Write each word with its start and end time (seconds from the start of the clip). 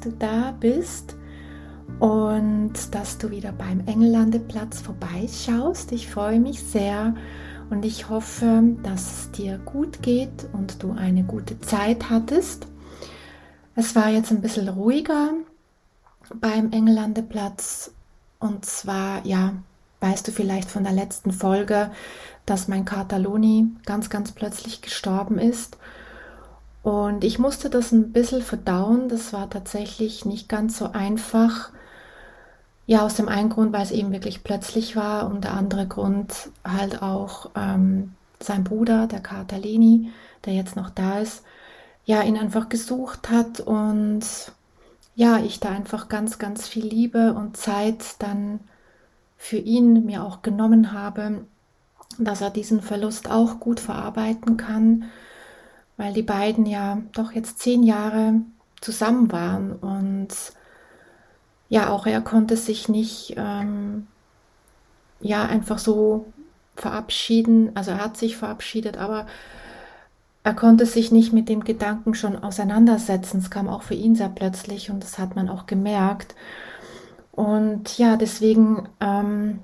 Du 0.00 0.10
da 0.10 0.54
bist 0.58 1.16
und 1.98 2.72
dass 2.92 3.18
du 3.18 3.30
wieder 3.30 3.52
beim 3.52 3.86
Engellandeplatz 3.86 4.80
vorbeischaust. 4.80 5.92
Ich 5.92 6.08
freue 6.08 6.40
mich 6.40 6.62
sehr 6.62 7.14
und 7.68 7.84
ich 7.84 8.08
hoffe, 8.08 8.62
dass 8.82 9.12
es 9.12 9.30
dir 9.32 9.58
gut 9.58 10.02
geht 10.02 10.48
und 10.52 10.82
du 10.82 10.92
eine 10.92 11.24
gute 11.24 11.60
Zeit 11.60 12.10
hattest. 12.10 12.66
Es 13.76 13.94
war 13.94 14.08
jetzt 14.08 14.30
ein 14.30 14.40
bisschen 14.40 14.68
ruhiger 14.68 15.30
beim 16.34 16.72
Engellandeplatz 16.72 17.92
und 18.38 18.64
zwar, 18.64 19.24
ja, 19.26 19.54
weißt 20.00 20.26
du 20.26 20.32
vielleicht 20.32 20.70
von 20.70 20.84
der 20.84 20.92
letzten 20.92 21.32
Folge, 21.32 21.90
dass 22.46 22.68
mein 22.68 22.84
Kataloni 22.84 23.68
ganz, 23.84 24.10
ganz 24.10 24.32
plötzlich 24.32 24.80
gestorben 24.80 25.38
ist. 25.38 25.76
Und 26.82 27.24
ich 27.24 27.38
musste 27.38 27.68
das 27.68 27.92
ein 27.92 28.12
bisschen 28.12 28.42
verdauen. 28.42 29.08
Das 29.08 29.32
war 29.32 29.50
tatsächlich 29.50 30.24
nicht 30.24 30.48
ganz 30.48 30.78
so 30.78 30.86
einfach. 30.92 31.70
Ja, 32.86 33.02
aus 33.02 33.14
dem 33.14 33.28
einen 33.28 33.50
Grund, 33.50 33.72
weil 33.72 33.82
es 33.82 33.92
eben 33.92 34.12
wirklich 34.12 34.42
plötzlich 34.42 34.96
war 34.96 35.30
und 35.30 35.44
der 35.44 35.54
andere 35.54 35.86
Grund 35.86 36.50
halt 36.64 37.02
auch 37.02 37.50
ähm, 37.54 38.14
sein 38.40 38.64
Bruder, 38.64 39.06
der 39.06 39.20
Katalini, 39.20 40.10
der 40.44 40.54
jetzt 40.54 40.74
noch 40.74 40.90
da 40.90 41.20
ist, 41.20 41.44
ja, 42.04 42.22
ihn 42.22 42.36
einfach 42.36 42.68
gesucht 42.68 43.30
hat 43.30 43.60
und 43.60 44.22
ja, 45.14 45.38
ich 45.38 45.60
da 45.60 45.68
einfach 45.68 46.08
ganz, 46.08 46.38
ganz 46.40 46.66
viel 46.66 46.84
Liebe 46.84 47.34
und 47.34 47.56
Zeit 47.56 48.16
dann 48.18 48.58
für 49.36 49.58
ihn 49.58 50.04
mir 50.06 50.24
auch 50.24 50.42
genommen 50.42 50.92
habe, 50.92 51.44
dass 52.18 52.40
er 52.40 52.50
diesen 52.50 52.82
Verlust 52.82 53.30
auch 53.30 53.60
gut 53.60 53.78
verarbeiten 53.78 54.56
kann 54.56 55.04
weil 56.00 56.14
die 56.14 56.22
beiden 56.22 56.64
ja 56.64 57.02
doch 57.12 57.32
jetzt 57.32 57.58
zehn 57.58 57.82
Jahre 57.82 58.36
zusammen 58.80 59.30
waren 59.32 59.72
und 59.72 60.28
ja, 61.68 61.90
auch 61.90 62.06
er 62.06 62.22
konnte 62.22 62.56
sich 62.56 62.88
nicht 62.88 63.34
ähm, 63.36 64.06
ja 65.20 65.44
einfach 65.44 65.78
so 65.78 66.24
verabschieden. 66.74 67.72
Also 67.74 67.90
er 67.90 68.02
hat 68.02 68.16
sich 68.16 68.38
verabschiedet, 68.38 68.96
aber 68.96 69.26
er 70.42 70.54
konnte 70.54 70.86
sich 70.86 71.12
nicht 71.12 71.34
mit 71.34 71.50
dem 71.50 71.64
Gedanken 71.64 72.14
schon 72.14 72.42
auseinandersetzen. 72.42 73.36
Es 73.38 73.50
kam 73.50 73.68
auch 73.68 73.82
für 73.82 73.94
ihn 73.94 74.16
sehr 74.16 74.30
plötzlich 74.30 74.90
und 74.90 75.04
das 75.04 75.18
hat 75.18 75.36
man 75.36 75.50
auch 75.50 75.66
gemerkt. 75.66 76.34
Und 77.30 77.98
ja, 77.98 78.16
deswegen 78.16 78.88
ähm, 79.00 79.58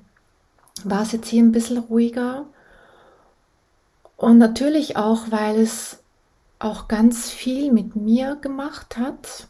war 0.84 1.00
es 1.00 1.12
jetzt 1.12 1.28
hier 1.28 1.42
ein 1.42 1.52
bisschen 1.52 1.78
ruhiger. 1.78 2.44
Und 4.18 4.36
natürlich 4.36 4.98
auch, 4.98 5.30
weil 5.30 5.58
es 5.60 6.02
auch 6.58 6.88
ganz 6.88 7.30
viel 7.30 7.72
mit 7.72 7.96
mir 7.96 8.36
gemacht 8.36 8.96
hat. 8.96 9.48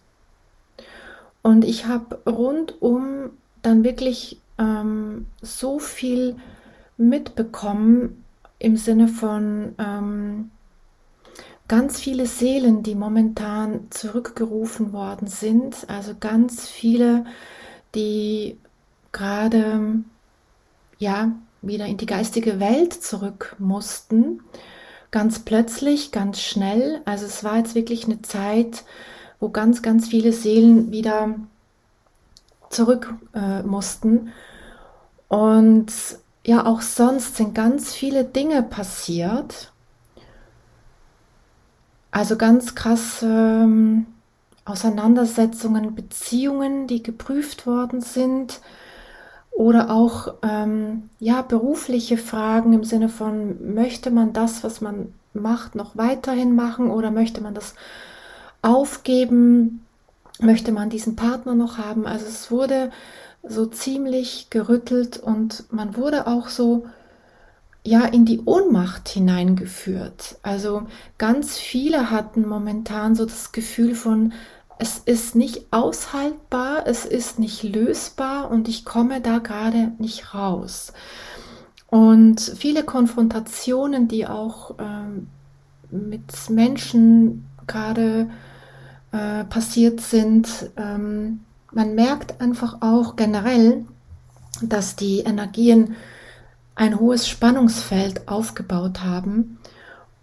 Und 1.42 1.64
ich 1.64 1.86
habe 1.86 2.20
rundum 2.26 3.30
dann 3.62 3.84
wirklich 3.84 4.40
ähm, 4.58 5.26
so 5.42 5.78
viel 5.78 6.36
mitbekommen 6.96 8.24
im 8.58 8.76
Sinne 8.76 9.06
von 9.06 9.74
ähm, 9.78 10.50
ganz 11.68 12.00
viele 12.00 12.26
Seelen, 12.26 12.82
die 12.82 12.94
momentan 12.94 13.86
zurückgerufen 13.90 14.92
worden 14.92 15.28
sind. 15.28 15.88
Also 15.88 16.14
ganz 16.18 16.68
viele, 16.68 17.26
die 17.94 18.58
gerade 19.12 20.02
ja 20.98 21.32
wieder 21.62 21.86
in 21.86 21.96
die 21.96 22.06
geistige 22.06 22.60
Welt 22.60 22.92
zurück 22.92 23.56
mussten 23.58 24.40
ganz 25.16 25.38
plötzlich, 25.38 26.12
ganz 26.12 26.42
schnell. 26.42 27.00
Also 27.06 27.24
es 27.24 27.42
war 27.42 27.56
jetzt 27.56 27.74
wirklich 27.74 28.04
eine 28.04 28.20
Zeit, 28.20 28.84
wo 29.40 29.48
ganz, 29.48 29.80
ganz 29.80 30.08
viele 30.08 30.30
Seelen 30.30 30.92
wieder 30.92 31.36
zurück 32.68 33.14
äh, 33.32 33.62
mussten. 33.62 34.28
Und 35.28 35.90
ja, 36.44 36.66
auch 36.66 36.82
sonst 36.82 37.36
sind 37.36 37.54
ganz 37.54 37.94
viele 37.94 38.24
Dinge 38.24 38.62
passiert. 38.62 39.72
Also 42.10 42.36
ganz 42.36 42.74
krasse 42.74 43.26
ähm, 43.26 44.04
Auseinandersetzungen, 44.66 45.94
Beziehungen, 45.94 46.88
die 46.88 47.02
geprüft 47.02 47.66
worden 47.66 48.02
sind 48.02 48.60
oder 49.56 49.90
auch 49.90 50.34
ähm, 50.42 51.08
ja 51.18 51.40
berufliche 51.40 52.18
Fragen 52.18 52.74
im 52.74 52.84
Sinne 52.84 53.08
von 53.08 53.74
möchte 53.74 54.10
man 54.10 54.34
das, 54.34 54.62
was 54.62 54.82
man 54.82 55.14
macht, 55.32 55.74
noch 55.74 55.96
weiterhin 55.96 56.54
machen 56.54 56.90
oder 56.90 57.10
möchte 57.10 57.40
man 57.40 57.54
das 57.54 57.74
aufgeben? 58.60 59.82
Möchte 60.40 60.72
man 60.72 60.90
diesen 60.90 61.16
Partner 61.16 61.54
noch 61.54 61.78
haben? 61.78 62.06
Also 62.06 62.26
es 62.26 62.50
wurde 62.50 62.90
so 63.42 63.64
ziemlich 63.64 64.50
gerüttelt 64.50 65.16
und 65.16 65.64
man 65.72 65.96
wurde 65.96 66.26
auch 66.26 66.48
so 66.48 66.84
ja 67.82 68.04
in 68.04 68.26
die 68.26 68.42
Ohnmacht 68.44 69.08
hineingeführt. 69.08 70.36
Also 70.42 70.82
ganz 71.16 71.56
viele 71.56 72.10
hatten 72.10 72.46
momentan 72.46 73.14
so 73.14 73.24
das 73.24 73.52
Gefühl 73.52 73.94
von 73.94 74.34
es 74.78 74.98
ist 74.98 75.34
nicht 75.34 75.72
aushaltbar, 75.72 76.86
es 76.86 77.04
ist 77.04 77.38
nicht 77.38 77.62
lösbar 77.62 78.50
und 78.50 78.68
ich 78.68 78.84
komme 78.84 79.20
da 79.20 79.38
gerade 79.38 79.92
nicht 79.98 80.34
raus. 80.34 80.92
Und 81.88 82.40
viele 82.40 82.82
Konfrontationen, 82.82 84.08
die 84.08 84.26
auch 84.26 84.74
ähm, 84.78 85.28
mit 85.90 86.50
Menschen 86.50 87.46
gerade 87.66 88.28
äh, 89.12 89.44
passiert 89.44 90.00
sind, 90.00 90.70
ähm, 90.76 91.40
man 91.72 91.94
merkt 91.94 92.40
einfach 92.40 92.78
auch 92.80 93.16
generell, 93.16 93.84
dass 94.62 94.96
die 94.96 95.20
Energien 95.20 95.96
ein 96.74 96.98
hohes 96.98 97.28
Spannungsfeld 97.28 98.28
aufgebaut 98.28 99.02
haben 99.02 99.58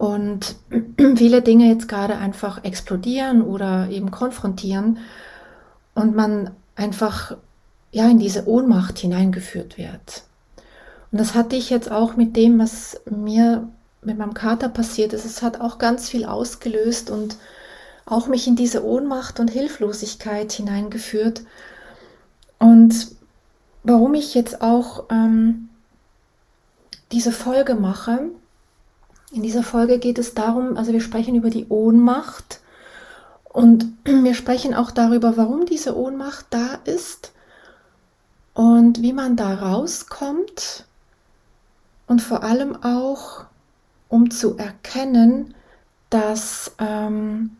und 0.04 0.58
viele 1.16 1.42
Dinge 1.42 1.70
jetzt 1.70 1.88
gerade 1.88 2.18
einfach 2.18 2.66
explodieren 2.66 3.42
oder 3.42 3.88
eben 3.90 4.12
konfrontieren 4.12 4.98
und 5.96 6.14
man 6.14 6.52
einfach 6.76 7.38
ja 7.94 8.10
in 8.10 8.20
diese 8.20 8.46
Ohnmacht 8.46 9.00
hineingeführt 9.00 9.78
wird. 9.78 10.24
Und 11.10 11.22
das 11.22 11.36
hatte 11.36 11.56
ich 11.56 11.70
jetzt 11.70 11.90
auch 11.90 12.18
mit 12.18 12.36
dem, 12.36 12.60
was 12.60 13.00
mir 13.10 13.70
mit 14.02 14.18
meinem 14.18 14.34
Kater 14.34 14.68
passiert 14.68 15.14
ist. 15.14 15.24
Es 15.24 15.42
hat 15.42 15.62
auch 15.62 15.78
ganz 15.78 16.10
viel 16.10 16.26
ausgelöst 16.26 17.10
und 17.10 17.38
auch 18.06 18.28
mich 18.28 18.46
in 18.46 18.58
diese 18.58 18.86
Ohnmacht 18.86 19.40
und 19.40 19.52
Hilflosigkeit 19.52 20.52
hineingeführt. 20.52 21.44
Und 22.60 23.08
warum 23.84 24.16
ich 24.16 24.34
jetzt 24.34 24.62
auch 24.62 25.06
ähm, 25.10 25.70
diese 27.14 27.32
Folge 27.32 27.76
mache, 27.76 28.32
in 29.34 29.42
dieser 29.42 29.64
Folge 29.64 30.00
geht 30.00 30.20
es 30.20 30.34
darum, 30.34 30.78
also 30.78 30.94
wir 30.94 31.02
sprechen 31.02 31.36
über 31.36 31.50
die 31.50 31.66
Ohnmacht 31.68 32.60
und 33.44 33.86
wir 34.06 34.34
sprechen 34.36 34.74
auch 34.74 34.92
darüber, 34.92 35.38
warum 35.38 35.66
diese 35.66 35.98
Ohnmacht 35.98 36.46
da 36.52 36.80
ist 36.86 37.32
und 38.54 39.02
wie 39.02 39.14
man 39.14 39.36
da 39.36 39.54
rauskommt 39.56 40.86
und 42.08 42.22
vor 42.22 42.44
allem 42.44 42.76
auch, 42.84 43.46
um 44.08 44.30
zu 44.30 44.58
erkennen, 44.58 45.56
dass 46.12 46.72
ähm, 46.78 47.58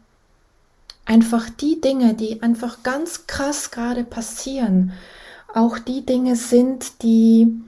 einfach 1.06 1.50
die 1.50 1.82
Dinge, 1.82 2.14
die 2.14 2.44
einfach 2.44 2.84
ganz 2.84 3.26
krass 3.26 3.72
gerade 3.72 4.04
passieren, 4.04 4.94
auch 5.54 5.80
die 5.80 6.06
Dinge 6.06 6.36
sind, 6.36 7.02
die 7.02 7.64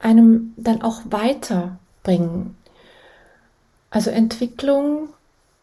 einem 0.00 0.52
dann 0.56 0.82
auch 0.82 1.02
weiterbringen. 1.10 2.56
Also 3.94 4.10
Entwicklung 4.10 5.10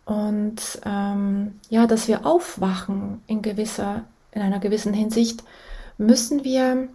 und 0.05 0.79
ähm, 0.85 1.59
ja, 1.69 1.85
dass 1.85 2.07
wir 2.07 2.25
aufwachen 2.25 3.21
in 3.27 3.41
gewisser, 3.41 4.05
in 4.31 4.41
einer 4.41 4.59
gewissen 4.59 4.93
Hinsicht, 4.93 5.43
müssen 5.97 6.45
wir, 6.45 6.87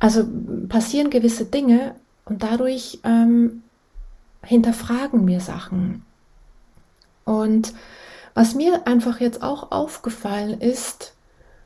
also 0.00 0.26
passieren 0.68 1.10
gewisse 1.10 1.44
Dinge 1.44 1.94
und 2.24 2.42
dadurch 2.42 2.98
ähm, 3.04 3.62
hinterfragen 4.42 5.28
wir 5.28 5.38
Sachen. 5.38 6.04
Und 7.24 7.72
Was 8.34 8.54
mir 8.54 8.86
einfach 8.86 9.20
jetzt 9.20 9.42
auch 9.42 9.70
aufgefallen 9.72 10.60
ist, 10.60 11.14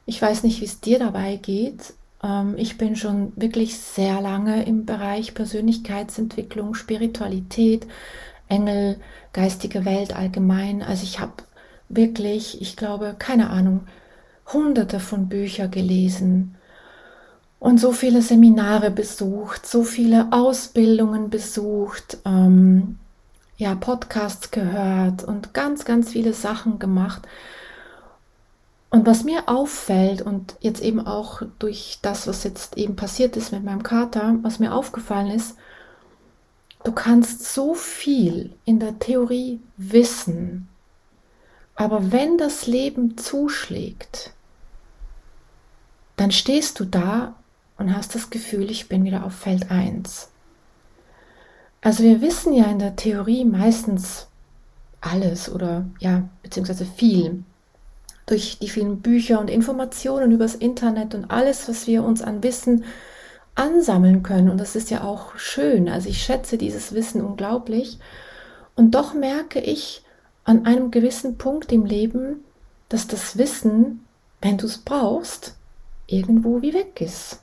ich 0.05 0.21
weiß 0.21 0.43
nicht, 0.43 0.61
wie 0.61 0.65
es 0.65 0.81
dir 0.81 0.99
dabei 0.99 1.37
geht, 1.37 1.95
ich 2.57 2.79
bin 2.79 2.97
schon 2.97 3.33
wirklich 3.37 3.79
sehr 3.79 4.21
lange 4.21 4.65
im 4.65 4.85
Bereich 4.85 5.35
Persönlichkeitsentwicklung, 5.35 6.75
Spiritualität, 6.75 7.87
Engel, 8.49 8.99
geistige 9.33 9.85
Welt 9.85 10.15
allgemein. 10.17 10.83
Also 10.83 11.05
ich 11.05 11.21
habe 11.21 11.35
wirklich, 11.89 12.61
ich 12.61 12.77
glaube, 12.77 13.15
keine 13.19 13.51
Ahnung, 13.51 13.87
hunderte 14.53 15.01
von 15.01 15.29
Büchern 15.29 15.71
gelesen 15.71 16.57
und 17.59 17.79
so 17.79 17.93
viele 17.93 18.23
Seminare 18.23 18.91
besucht, 18.91 19.67
so 19.67 19.83
viele 19.83 20.29
Ausbildungen 20.33 21.31
besucht, 21.31 22.19
ähm, 22.25 22.99
ja, 23.57 23.75
Podcasts 23.75 24.51
gehört 24.51 25.25
und 25.25 25.55
ganz, 25.55 25.85
ganz 25.85 26.11
viele 26.11 26.35
Sachen 26.35 26.79
gemacht. 26.79 27.23
Und 28.97 29.05
was 29.05 29.25
mir 29.25 29.47
auffällt 29.47 30.23
und 30.23 30.57
jetzt 30.61 30.81
eben 30.81 31.07
auch 31.07 31.43
durch 31.59 31.99
das, 32.01 32.27
was 32.27 32.45
jetzt 32.45 32.79
eben 32.79 32.97
passiert 32.97 33.37
ist 33.37 33.53
mit 33.53 33.63
meinem 33.63 33.83
Kater, 33.83 34.37
was 34.41 34.59
mir 34.59 34.75
aufgefallen 34.75 35.31
ist, 35.31 35.55
du 36.83 36.93
kannst 36.93 37.45
so 37.53 37.75
viel 37.75 38.55
in 38.65 38.81
der 38.81 38.99
Theorie 38.99 39.61
wissen, 39.77 40.69
aber 41.75 42.11
wenn 42.11 42.39
das 42.39 42.67
Leben 42.67 43.19
zuschlägt, 43.19 44.33
dann 46.17 46.31
stehst 46.33 46.81
du 46.81 46.87
da 46.87 47.35
und 47.77 47.95
hast 47.95 48.15
das 48.15 48.31
Gefühl, 48.31 48.71
ich 48.71 48.89
bin 48.89 49.05
wieder 49.05 49.27
auf 49.27 49.35
Feld 49.35 49.71
1. 49.71 50.31
Also 51.83 52.03
wir 52.03 52.23
wissen 52.23 52.55
ja 52.55 52.65
in 52.65 52.79
der 52.79 52.97
Theorie 52.97 53.45
meistens 53.45 54.27
alles 55.03 55.53
oder 55.53 55.85
ja, 55.99 56.27
beziehungsweise 56.43 56.87
viel 56.87 57.45
durch 58.27 58.59
die 58.59 58.69
vielen 58.69 59.01
Bücher 59.01 59.41
und 59.41 59.49
Informationen 59.49 60.33
übers 60.33 60.57
Internet 60.57 61.15
und 61.15 61.31
alles, 61.31 61.69
was 61.69 61.87
wir 61.87 62.03
uns 62.03 62.23
an 62.23 62.43
Wissen 62.43 62.85
ansammeln 63.55 64.23
können. 64.23 64.51
Und 64.51 64.59
das 64.59 64.77
ist 64.77 64.91
ja 64.91 65.05
auch 65.05 65.39
schön. 65.39 65.89
Also 65.89 66.09
ich 66.09 66.23
schätze 66.23 66.59
dieses 66.59 66.93
Wissen 66.93 67.25
unglaublich. 67.25 67.99
Und 68.75 68.95
doch 68.95 69.15
merke 69.15 69.61
ich 69.61 70.03
an 70.45 70.67
einem 70.67 70.91
gewissen 70.91 71.39
Punkt 71.39 71.73
im 71.73 71.87
Leben, 71.87 72.45
dass 72.89 73.07
das 73.07 73.39
Wissen, 73.39 74.05
wenn 74.41 74.59
du 74.59 74.67
es 74.67 74.79
brauchst, 74.79 75.55
irgendwo 76.07 76.63
wie 76.63 76.75
weg 76.75 77.01
ist. 77.01 77.41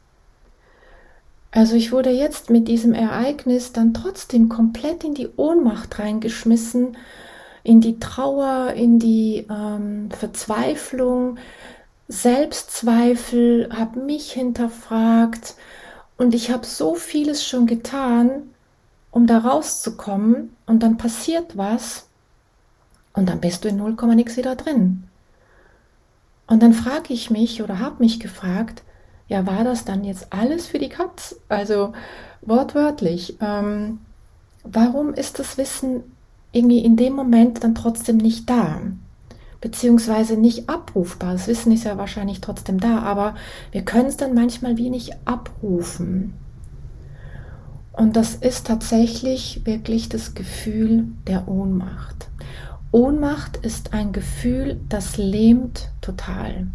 Also 1.51 1.75
ich 1.75 1.91
wurde 1.91 2.09
jetzt 2.09 2.50
mit 2.50 2.68
diesem 2.68 2.94
Ereignis 2.94 3.74
dann 3.74 3.94
trotzdem 3.94 4.50
komplett 4.50 5.03
in 5.03 5.13
die 5.13 5.30
Ohnmacht 5.35 6.00
reingeschmissen, 6.00 6.97
in 7.63 7.81
die 7.81 8.00
Trauer, 8.00 8.74
in 8.74 9.00
die 9.00 9.48
ähm, 9.50 10.10
Verzweiflung, 10.12 11.38
Selbstzweifel, 12.07 13.69
habe 13.74 14.00
mich 14.00 14.31
hinterfragt 14.33 15.56
und 16.18 16.36
ich 16.36 16.51
habe 16.51 16.65
so 16.65 16.95
vieles 16.95 17.45
schon 17.45 17.65
getan, 17.65 18.44
um 19.12 19.27
da 19.27 19.39
rauszukommen 19.39 20.56
und 20.65 20.83
dann 20.83 20.98
passiert 20.98 21.57
was 21.57 22.07
und 23.13 23.30
dann 23.30 23.39
bist 23.39 23.63
du 23.63 23.69
in 23.69 23.77
0, 23.77 23.95
nix 24.16 24.38
wieder 24.38 24.56
drin. 24.56 25.04
Und 26.48 26.62
dann 26.62 26.74
frage 26.74 27.13
ich 27.13 27.30
mich 27.30 27.62
oder 27.62 27.80
habe 27.80 28.04
mich 28.04 28.19
gefragt, 28.19 28.83
ja, 29.27 29.45
war 29.45 29.63
das 29.63 29.86
dann 29.86 30.04
jetzt 30.04 30.33
alles 30.33 30.68
für 30.68 30.80
die 30.80 30.89
Katz? 30.89 31.36
Also 31.48 31.94
wortwörtlich. 32.42 33.38
Ähm, 33.39 34.00
warum 34.63 35.13
ist 35.13 35.39
das 35.39 35.57
Wissen 35.57 36.04
irgendwie 36.53 36.79
in 36.79 36.95
dem 36.95 37.13
Moment 37.13 37.63
dann 37.63 37.75
trotzdem 37.75 38.17
nicht 38.17 38.50
da? 38.50 38.79
Beziehungsweise 39.59 40.38
nicht 40.38 40.69
abrufbar. 40.69 41.33
Das 41.33 41.47
Wissen 41.47 41.71
ist 41.71 41.83
ja 41.83 41.97
wahrscheinlich 41.97 42.41
trotzdem 42.41 42.79
da, 42.79 43.00
aber 43.00 43.35
wir 43.71 43.83
können 43.83 44.07
es 44.07 44.17
dann 44.17 44.33
manchmal 44.33 44.77
wie 44.77 44.89
nicht 44.89 45.15
abrufen. 45.25 46.33
Und 47.91 48.15
das 48.15 48.35
ist 48.35 48.67
tatsächlich 48.67 49.65
wirklich 49.65 50.09
das 50.09 50.33
Gefühl 50.33 51.07
der 51.27 51.47
Ohnmacht. 51.47 52.29
Ohnmacht 52.91 53.57
ist 53.57 53.94
ein 53.94 54.11
Gefühl, 54.11 54.79
das 54.89 55.17
lähmt 55.17 55.89
total. 56.01 56.67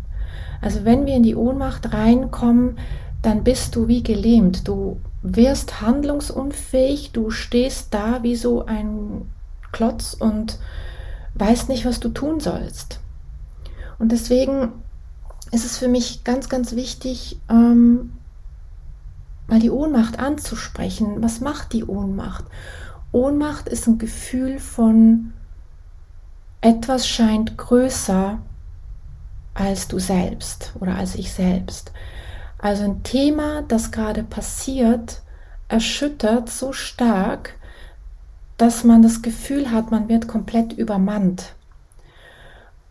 Also 0.60 0.84
wenn 0.84 1.06
wir 1.06 1.14
in 1.14 1.22
die 1.22 1.36
Ohnmacht 1.36 1.92
reinkommen, 1.92 2.78
dann 3.22 3.44
bist 3.44 3.76
du 3.76 3.88
wie 3.88 4.02
gelähmt. 4.02 4.66
Du 4.66 5.00
wirst 5.22 5.80
handlungsunfähig, 5.80 7.12
du 7.12 7.30
stehst 7.30 7.94
da 7.94 8.22
wie 8.22 8.36
so 8.36 8.64
ein 8.66 9.28
Klotz 9.72 10.14
und 10.14 10.58
weißt 11.34 11.68
nicht, 11.68 11.84
was 11.84 12.00
du 12.00 12.08
tun 12.08 12.40
sollst. 12.40 13.00
Und 13.98 14.12
deswegen 14.12 14.72
ist 15.50 15.64
es 15.64 15.78
für 15.78 15.88
mich 15.88 16.24
ganz, 16.24 16.48
ganz 16.48 16.74
wichtig, 16.74 17.40
ähm, 17.48 18.12
mal 19.46 19.60
die 19.60 19.70
Ohnmacht 19.70 20.18
anzusprechen. 20.18 21.22
Was 21.22 21.40
macht 21.40 21.72
die 21.72 21.84
Ohnmacht? 21.84 22.44
Ohnmacht 23.12 23.68
ist 23.68 23.86
ein 23.86 23.98
Gefühl 23.98 24.58
von 24.58 25.32
etwas 26.60 27.06
scheint 27.08 27.56
größer 27.56 28.38
als 29.54 29.88
du 29.88 29.98
selbst 29.98 30.72
oder 30.78 30.96
als 30.96 31.14
ich 31.14 31.32
selbst. 31.32 31.92
Also 32.58 32.84
ein 32.84 33.02
Thema, 33.02 33.62
das 33.62 33.90
gerade 33.90 34.22
passiert, 34.22 35.22
erschüttert 35.68 36.48
so 36.48 36.72
stark, 36.72 37.57
dass 38.58 38.84
man 38.84 39.02
das 39.02 39.22
Gefühl 39.22 39.70
hat, 39.70 39.90
man 39.90 40.08
wird 40.08 40.28
komplett 40.28 40.72
übermannt. 40.74 41.54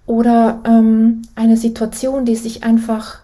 Oder 0.06 0.62
ähm, 0.66 1.24
eine 1.36 1.58
Situation, 1.58 2.26
die 2.26 2.38
sich 2.38 2.64
einfach 2.64 3.20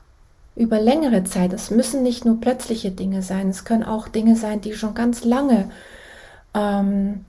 über 0.55 0.79
längere 0.79 1.23
Zeit, 1.23 1.53
das 1.53 1.71
müssen 1.71 2.03
nicht 2.03 2.25
nur 2.25 2.39
plötzliche 2.39 2.91
Dinge 2.91 3.23
sein, 3.23 3.49
es 3.49 3.63
können 3.63 3.83
auch 3.83 4.07
Dinge 4.07 4.35
sein, 4.35 4.61
die 4.61 4.73
schon 4.73 4.93
ganz 4.93 5.23
lange 5.23 5.71
ähm, 6.53 7.25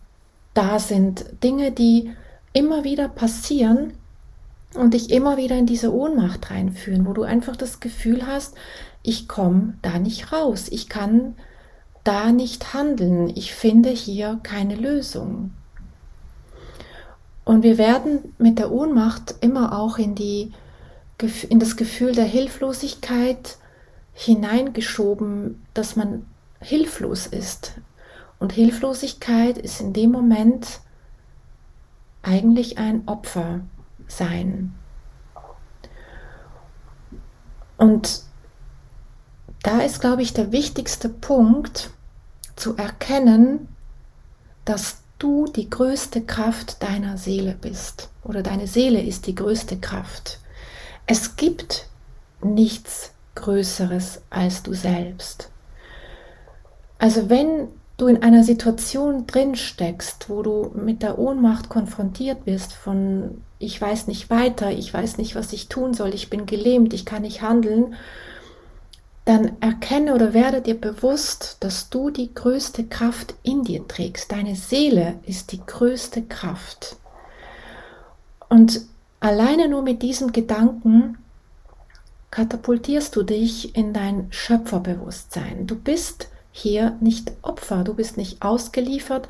da 0.52 0.78
sind. 0.78 1.25
Dinge, 1.43 1.70
die 1.70 2.11
immer 2.52 2.84
wieder 2.84 3.08
passieren 3.08 3.94
und 4.75 4.94
dich 4.94 5.11
immer 5.11 5.37
wieder 5.37 5.56
in 5.56 5.66
diese 5.66 5.94
Ohnmacht 5.94 6.50
reinführen, 6.50 7.06
wo 7.06 7.12
du 7.12 7.22
einfach 7.22 7.56
das 7.56 7.78
Gefühl 7.78 8.26
hast, 8.26 8.56
ich 9.02 9.28
komme 9.28 9.75
da 9.82 9.99
nicht 10.00 10.33
raus, 10.33 10.66
ich 10.71 10.88
kann 10.88 11.37
da 12.04 12.30
nicht 12.32 12.75
handeln, 12.75 13.32
ich 13.34 13.54
finde 13.54 13.88
hier 13.88 14.38
keine 14.42 14.76
Lösung. 14.76 15.52
Und 17.44 17.62
wir 17.62 17.78
werden 17.78 18.34
mit 18.38 18.58
der 18.58 18.70
Ohnmacht 18.70 19.34
immer 19.40 19.78
auch 19.78 19.99
in, 19.99 20.14
die, 20.14 20.52
in 21.49 21.58
das 21.58 21.76
Gefühl 21.76 22.12
der 22.12 22.25
Hilflosigkeit 22.25 23.58
hineingeschoben, 24.12 25.64
dass 25.75 25.96
man 25.96 26.26
hilflos 26.61 27.26
ist. 27.26 27.75
Und 28.38 28.52
Hilflosigkeit 28.52 29.58
ist 29.58 29.80
in 29.80 29.92
dem 29.92 30.11
Moment 30.11 30.80
eigentlich 32.23 32.78
ein 32.78 33.06
Opfer 33.06 33.61
sein. 34.08 34.75
Und 37.76 38.23
da 39.64 39.80
ist, 39.80 40.00
glaube 40.00 40.23
ich, 40.23 40.35
der 40.35 40.52
wichtigste 40.52 41.09
Punkt 41.09 41.90
zu 42.54 42.76
erkennen, 42.76 43.66
dass 44.64 44.99
du 45.18 45.47
die 45.47 45.68
größte 45.68 46.21
Kraft 46.21 46.83
deiner 46.83 47.16
Seele 47.16 47.56
bist 47.61 48.11
oder 48.23 48.42
deine 48.42 48.66
Seele 48.66 49.02
ist 49.02 49.26
die 49.26 49.35
größte 49.35 49.78
Kraft. 49.78 50.38
Es 51.06 51.37
gibt 51.37 51.88
nichts 52.42 53.12
Größeres 53.35 54.21
als 54.30 54.62
du 54.62 54.75
selbst. 54.75 55.50
Also 56.99 57.30
wenn 57.30 57.68
du 57.97 58.06
in 58.06 58.23
einer 58.23 58.44
Situation 58.44 59.26
drin 59.26 59.56
steckst, 59.56 60.28
wo 60.28 60.42
du 60.42 60.73
mit 60.75 61.02
der 61.02 61.18
Ohnmacht 61.18 61.68
konfrontiert 61.68 62.44
bist 62.44 62.75
von 62.75 63.42
ich 63.59 63.80
weiß 63.80 64.09
nicht 64.09 64.28
weiter, 64.28 64.73
ich 64.73 64.92
weiß 64.92 65.16
nicht, 65.16 65.35
was 65.35 65.54
ich 65.54 65.68
tun 65.68 65.94
soll, 65.94 66.12
ich 66.14 66.28
bin 66.28 66.44
gelähmt, 66.44 66.92
ich 66.92 67.06
kann 67.06 67.23
nicht 67.23 67.40
handeln, 67.40 67.94
dann 69.25 69.52
erkenne 69.61 70.14
oder 70.14 70.35
werde 70.35 70.61
dir 70.61 70.78
bewusst, 70.78 71.57
dass 71.61 71.88
du 71.88 72.11
die 72.11 72.35
größte 72.35 72.85
Kraft 72.85 73.35
in 73.43 73.64
dir 73.64 73.88
trägst. 73.88 74.31
Deine 74.31 74.54
Seele 74.54 75.19
ist 75.25 75.52
die 75.52 75.64
größte 75.64 76.23
Kraft. 76.23 76.97
Und 78.50 78.83
alleine 79.21 79.69
nur 79.69 79.83
mit 79.83 80.02
diesem 80.02 80.33
Gedanken 80.33 81.16
katapultierst 82.31 83.16
du 83.16 83.23
dich 83.23 83.75
in 83.75 83.95
dein 83.95 84.26
Schöpferbewusstsein. 84.31 85.66
Du 85.66 85.76
bist 85.76 86.28
hier 86.52 86.97
nicht 87.00 87.33
Opfer, 87.43 87.83
du 87.83 87.95
bist 87.95 88.16
nicht 88.16 88.43
ausgeliefert 88.43 89.28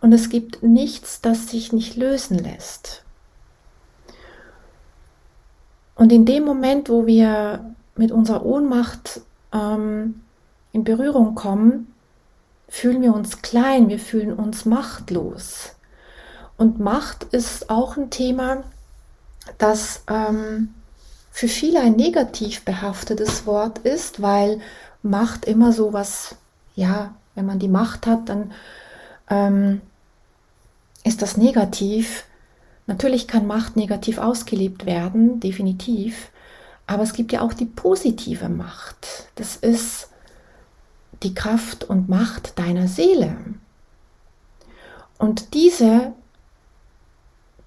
und 0.00 0.12
es 0.12 0.28
gibt 0.28 0.62
nichts, 0.62 1.20
das 1.20 1.48
sich 1.48 1.72
nicht 1.72 1.96
lösen 1.96 2.38
lässt. 2.38 3.02
Und 5.96 6.12
in 6.12 6.24
dem 6.24 6.44
Moment, 6.44 6.88
wo 6.88 7.06
wir 7.06 7.74
mit 7.96 8.12
unserer 8.12 8.44
Ohnmacht 8.44 9.20
ähm, 9.52 10.22
in 10.72 10.84
Berührung 10.84 11.34
kommen, 11.34 11.94
fühlen 12.68 13.02
wir 13.02 13.14
uns 13.14 13.42
klein, 13.42 13.88
wir 13.88 13.98
fühlen 13.98 14.32
uns 14.32 14.64
machtlos. 14.64 15.74
Und 16.56 16.80
Macht 16.80 17.24
ist 17.24 17.70
auch 17.70 17.96
ein 17.96 18.10
Thema, 18.10 18.64
das 19.58 20.04
ähm, 20.08 20.74
für 21.30 21.48
viele 21.48 21.80
ein 21.80 21.96
negativ 21.96 22.64
behaftetes 22.64 23.46
Wort 23.46 23.78
ist, 23.78 24.22
weil 24.22 24.60
Macht 25.02 25.44
immer 25.46 25.72
so 25.72 25.92
was, 25.92 26.36
ja, 26.74 27.14
wenn 27.34 27.46
man 27.46 27.58
die 27.58 27.68
Macht 27.68 28.06
hat, 28.06 28.28
dann 28.28 28.52
ähm, 29.28 29.80
ist 31.04 31.22
das 31.22 31.36
negativ. 31.36 32.24
Natürlich 32.86 33.26
kann 33.26 33.46
Macht 33.46 33.76
negativ 33.76 34.18
ausgelebt 34.18 34.86
werden, 34.86 35.40
definitiv. 35.40 36.30
Aber 36.86 37.02
es 37.02 37.12
gibt 37.12 37.32
ja 37.32 37.40
auch 37.40 37.52
die 37.52 37.66
positive 37.66 38.48
Macht. 38.48 39.28
Das 39.36 39.56
ist 39.56 40.08
die 41.22 41.34
Kraft 41.34 41.84
und 41.84 42.08
Macht 42.08 42.58
deiner 42.58 42.88
Seele. 42.88 43.36
Und 45.18 45.54
diese 45.54 46.12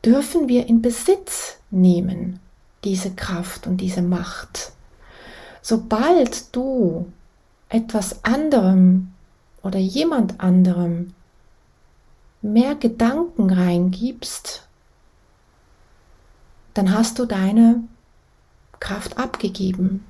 dürfen 0.04 0.48
wir 0.48 0.68
in 0.68 0.82
Besitz 0.82 1.58
nehmen, 1.72 2.40
diese 2.84 3.12
Kraft 3.12 3.66
und 3.66 3.78
diese 3.78 4.02
Macht. 4.02 4.74
Sobald 5.62 6.56
du 6.56 7.12
etwas 7.70 8.24
anderem 8.24 9.12
oder 9.64 9.80
jemand 9.80 10.40
anderem 10.40 11.14
mehr 12.42 12.76
Gedanken 12.76 13.50
reingibst, 13.50 14.68
dann 16.76 16.94
hast 16.94 17.18
du 17.18 17.26
deine 17.26 17.84
Kraft 18.80 19.18
abgegeben. 19.18 20.06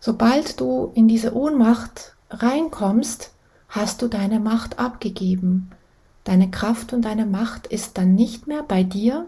Sobald 0.00 0.60
du 0.60 0.92
in 0.94 1.08
diese 1.08 1.34
Ohnmacht 1.34 2.14
reinkommst, 2.30 3.32
hast 3.68 4.02
du 4.02 4.08
deine 4.08 4.40
Macht 4.40 4.78
abgegeben. 4.78 5.70
Deine 6.24 6.50
Kraft 6.50 6.92
und 6.92 7.02
deine 7.02 7.26
Macht 7.26 7.66
ist 7.66 7.98
dann 7.98 8.14
nicht 8.14 8.46
mehr 8.46 8.62
bei 8.62 8.82
dir, 8.82 9.26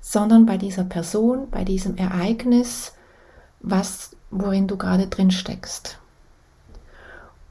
sondern 0.00 0.46
bei 0.46 0.56
dieser 0.56 0.84
Person, 0.84 1.48
bei 1.50 1.64
diesem 1.64 1.96
Ereignis, 1.96 2.92
was, 3.60 4.16
worin 4.30 4.66
du 4.66 4.76
gerade 4.76 5.06
drin 5.06 5.30
steckst. 5.30 5.98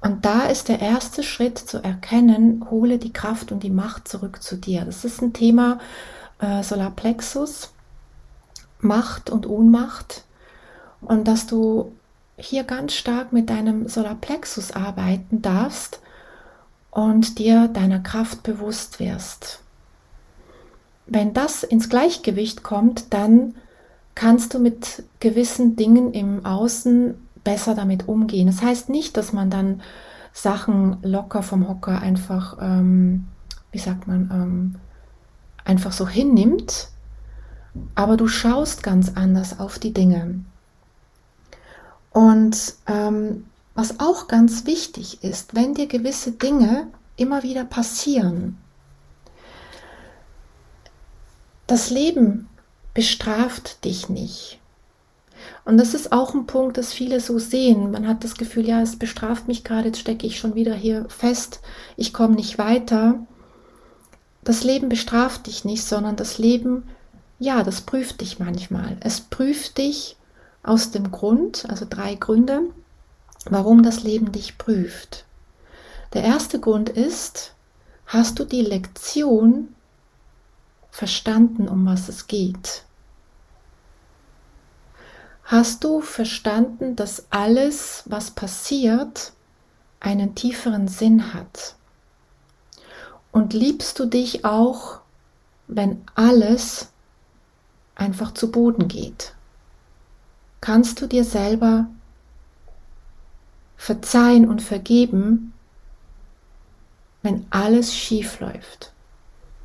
Und 0.02 0.26
da 0.26 0.44
ist 0.44 0.70
der 0.70 0.80
erste 0.80 1.24
Schritt 1.24 1.58
zu 1.58 1.84
erkennen, 1.84 2.66
hole 2.70 2.98
die 2.98 3.14
Kraft 3.14 3.52
und 3.52 3.64
die 3.64 3.70
Macht 3.70 4.08
zurück 4.08 4.42
zu 4.42 4.56
dir. 4.56 4.86
Das 4.86 5.04
ist 5.04 5.22
ein 5.22 5.34
Thema 5.34 5.80
äh, 6.40 6.64
Solarplexus, 6.64 7.74
Macht 8.80 9.30
und 9.30 9.48
Ohnmacht. 9.48 10.24
Und 11.02 11.28
dass 11.28 11.48
du 11.48 11.94
hier 12.38 12.64
ganz 12.64 12.94
stark 12.94 13.34
mit 13.34 13.50
deinem 13.50 13.88
Solarplexus 13.88 14.72
arbeiten 14.72 15.42
darfst 15.42 16.00
und 16.92 17.38
dir 17.38 17.68
deiner 17.68 18.00
Kraft 18.00 18.44
bewusst 18.44 19.00
wirst. 19.00 19.62
Wenn 21.06 21.34
das 21.34 21.64
ins 21.64 21.90
Gleichgewicht 21.90 22.64
kommt, 22.64 23.14
dann 23.14 23.56
kannst 24.16 24.54
du 24.54 24.60
mit 24.60 25.04
gewissen 25.20 25.76
Dingen 25.76 26.14
im 26.14 26.46
Außen 26.46 27.16
besser 27.44 27.74
damit 27.76 28.08
umgehen. 28.08 28.48
Das 28.48 28.62
heißt 28.62 28.90
nicht, 28.90 29.18
dass 29.18 29.34
man 29.34 29.50
dann 29.50 29.82
Sachen 30.34 30.98
locker 31.02 31.42
vom 31.42 31.68
Hocker 31.68 32.02
einfach, 32.02 32.58
ähm, 32.62 33.28
wie 33.72 33.80
sagt 33.80 34.08
man, 34.08 34.30
ähm, 34.32 34.76
einfach 35.66 35.92
so 35.92 36.08
hinnimmt, 36.08 36.90
aber 37.96 38.18
du 38.18 38.28
schaust 38.28 38.84
ganz 38.84 39.12
anders 39.16 39.60
auf 39.60 39.80
die 39.80 39.94
Dinge. 39.94 40.44
Und 42.12 42.74
ähm, 42.88 43.46
was 43.76 44.00
auch 44.00 44.28
ganz 44.28 44.66
wichtig 44.66 45.24
ist, 45.24 45.56
wenn 45.56 45.74
dir 45.74 45.88
gewisse 45.88 46.32
Dinge 46.32 46.88
immer 47.16 47.44
wieder 47.44 47.66
passieren, 47.66 48.58
das 51.68 51.90
Leben 51.90 52.50
bestraft 52.94 53.86
dich 53.86 54.10
nicht. 54.10 54.60
Und 55.66 55.78
das 55.78 55.94
ist 55.94 56.12
auch 56.12 56.34
ein 56.34 56.48
Punkt, 56.48 56.78
das 56.78 56.92
viele 56.92 57.20
so 57.20 57.38
sehen. 57.38 57.92
Man 57.92 58.08
hat 58.08 58.24
das 58.24 58.36
Gefühl, 58.36 58.68
ja, 58.68 58.82
es 58.82 58.98
bestraft 58.98 59.48
mich 59.48 59.64
gerade, 59.64 59.90
jetzt 59.90 60.00
stecke 60.00 60.26
ich 60.26 60.40
schon 60.40 60.56
wieder 60.56 60.74
hier 60.74 61.06
fest, 61.10 61.62
ich 61.96 62.12
komme 62.12 62.36
nicht 62.36 62.58
weiter. 62.58 63.20
Das 64.44 64.64
Leben 64.64 64.90
bestraft 64.90 65.48
dich 65.48 65.66
nicht, 65.66 65.84
sondern 65.84 66.16
das 66.16 66.40
Leben, 66.40 66.84
ja, 67.40 67.64
das 67.64 67.82
prüft 67.82 68.22
dich 68.22 68.40
manchmal. 68.40 68.98
Es 69.00 69.22
prüft 69.22 69.78
dich 69.78 70.18
aus 70.62 70.92
dem 70.92 71.10
Grund, 71.10 71.66
also 71.70 71.86
drei 71.90 72.16
Gründe, 72.16 72.64
warum 73.46 73.82
das 73.82 74.04
Leben 74.04 74.32
dich 74.32 74.58
prüft. 74.58 75.26
Der 76.14 76.24
erste 76.24 76.60
Grund 76.60 76.90
ist, 76.90 77.54
hast 78.06 78.40
du 78.40 78.44
die 78.44 78.62
Lektion 78.62 79.74
verstanden, 80.92 81.70
um 81.70 81.86
was 81.86 82.10
es 82.10 82.28
geht? 82.28 82.84
Hast 85.46 85.84
du 85.84 86.02
verstanden, 86.02 86.96
dass 86.96 87.26
alles, 87.32 88.04
was 88.06 88.32
passiert, 88.32 89.32
einen 90.00 90.36
tieferen 90.36 90.88
Sinn 90.88 91.34
hat? 91.34 91.76
Und 93.32 93.54
liebst 93.54 93.98
du 93.98 94.06
dich 94.06 94.46
auch, 94.46 95.00
wenn 95.68 96.04
alles 96.16 96.90
einfach 98.00 98.34
zu 98.34 98.52
Boden 98.52 98.88
geht? 98.88 99.34
Kannst 100.62 101.02
du 101.02 101.08
dir 101.08 101.24
selber 101.24 101.88
verzeihen 103.78 104.48
und 104.48 104.62
vergeben, 104.62 105.54
wenn 107.22 107.46
alles 107.50 107.96
schief 107.96 108.40
läuft? 108.40 108.92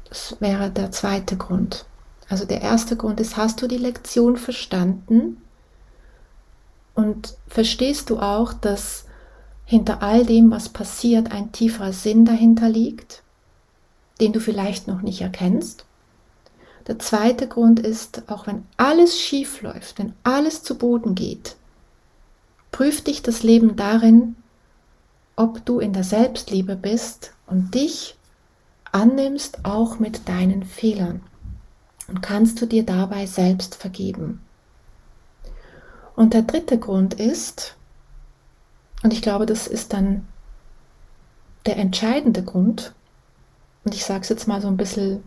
Das 0.09 0.37
wäre 0.41 0.71
der 0.71 0.93
zweite 0.93 1.37
Grund. 1.37 1.87
Also 2.29 2.45
der 2.45 2.63
erste 2.63 2.97
Grund 2.97 3.21
ist, 3.21 3.37
hast 3.37 3.61
du 3.61 3.67
die 3.67 3.79
Lektion 3.79 4.37
verstanden? 4.37 5.39
Und 6.95 7.35
verstehst 7.49 8.11
du 8.11 8.21
auch, 8.21 8.53
dass 8.53 9.07
hinter 9.65 10.03
all 10.03 10.25
dem, 10.25 10.51
was 10.51 10.69
passiert, 10.69 11.33
ein 11.33 11.51
tieferer 11.53 11.93
Sinn 11.93 12.25
dahinter 12.25 12.69
liegt, 12.69 13.23
den 14.21 14.33
du 14.33 14.41
vielleicht 14.41 14.87
noch 14.87 15.03
nicht 15.03 15.21
erkennst? 15.21 15.85
Der 16.87 16.99
zweite 16.99 17.49
Grund 17.49 17.81
ist, 17.81 18.25
auch 18.29 18.47
wenn 18.47 18.67
alles 18.77 19.19
schief 19.19 19.63
läuft, 19.63 19.99
wenn 19.99 20.13
alles 20.23 20.63
zu 20.63 20.77
Boden 20.77 21.15
geht, 21.15 21.57
prüft 22.73 23.07
dich 23.07 23.23
das 23.23 23.43
Leben 23.43 23.77
darin, 23.77 24.37
ob 25.37 25.65
du 25.65 25.81
in 25.81 25.93
der 25.93 26.05
Selbstliebe 26.05 26.77
bist 26.77 27.33
und 27.47 27.75
dich 27.75 28.17
annimmst 28.93 29.65
auch 29.65 29.99
mit 29.99 30.29
deinen 30.29 30.65
Fehlern 30.65 31.23
und 32.07 32.21
kannst 32.21 32.61
du 32.61 32.67
dir 32.67 32.85
dabei 32.85 33.27
selbst 33.27 33.75
vergeben. 33.75 34.41
Und 36.17 36.35
der 36.35 36.43
dritte 36.43 36.79
Grund 36.79 37.15
ist, 37.15 37.77
und 39.03 39.13
ich 39.13 39.23
glaube, 39.23 39.47
das 39.47 39.67
ist 39.67 39.93
dann 39.93 40.29
der 41.67 41.79
entscheidende 41.79 42.45
Grund, 42.45 42.95
und 43.85 43.95
ich 43.95 44.05
sage 44.05 44.21
es 44.21 44.29
jetzt 44.29 44.47
mal 44.47 44.61
so 44.61 44.69
ein 44.69 44.77
bisschen 44.77 45.25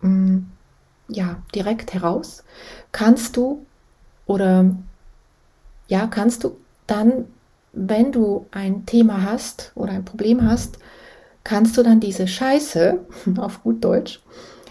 mh, 0.00 0.08
mm, 0.08 0.52
ja, 1.08 1.42
direkt 1.54 1.94
heraus, 1.94 2.44
kannst 2.92 3.36
du 3.36 3.64
oder 4.26 4.74
ja, 5.88 6.06
kannst 6.06 6.44
du 6.44 6.56
dann, 6.86 7.26
wenn 7.72 8.12
du 8.12 8.46
ein 8.50 8.86
Thema 8.86 9.22
hast 9.22 9.72
oder 9.74 9.92
ein 9.92 10.04
Problem 10.04 10.42
hast, 10.48 10.78
kannst 11.44 11.76
du 11.76 11.82
dann 11.82 12.00
diese 12.00 12.26
Scheiße, 12.26 12.98
auf 13.38 13.62
gut 13.62 13.84
Deutsch, 13.84 14.20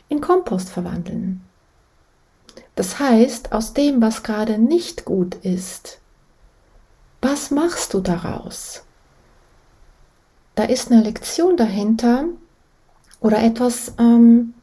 in 0.10 0.22
Kompost 0.22 0.70
verwandeln. 0.70 1.42
Das 2.76 3.00
heißt, 3.00 3.54
aus 3.54 3.74
dem, 3.74 4.02
was 4.02 4.24
gerade 4.24 4.58
nicht 4.58 5.06
gut 5.06 5.36
ist, 5.36 6.00
was 7.22 7.50
machst 7.50 7.94
du 7.94 8.02
daraus? 8.02 8.84
Da 10.56 10.64
ist 10.64 10.92
eine 10.92 11.02
Lektion 11.02 11.58
dahinter 11.58 12.26
oder 13.20 13.42
etwas, 13.42 13.94
ähm, 13.98 14.54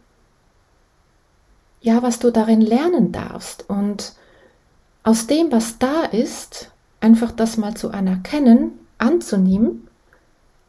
ja, 1.82 2.02
was 2.02 2.18
du 2.20 2.30
darin 2.30 2.60
lernen 2.60 3.12
darfst. 3.12 3.68
Und 3.68 4.14
aus 5.02 5.26
dem, 5.26 5.52
was 5.52 5.78
da 5.78 6.04
ist, 6.04 6.70
einfach 7.00 7.32
das 7.32 7.56
mal 7.56 7.74
zu 7.74 7.90
anerkennen, 7.90 8.78
anzunehmen, 8.98 9.88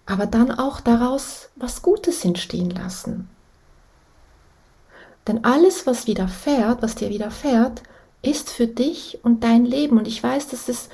aber 0.05 0.25
dann 0.25 0.51
auch 0.51 0.81
daraus 0.81 1.49
was 1.55 1.81
Gutes 1.81 2.25
entstehen 2.25 2.71
lassen. 2.71 3.29
Denn 5.27 5.45
alles, 5.45 5.87
was 5.87 6.07
widerfährt, 6.07 6.81
was 6.81 6.95
dir 6.95 7.09
widerfährt, 7.09 7.83
ist 8.21 8.49
für 8.49 8.67
dich 8.67 9.19
und 9.23 9.43
dein 9.43 9.65
Leben. 9.65 9.97
Und 9.97 10.07
ich 10.07 10.21
weiß, 10.21 10.49
das 10.49 10.67
ist 10.67 10.91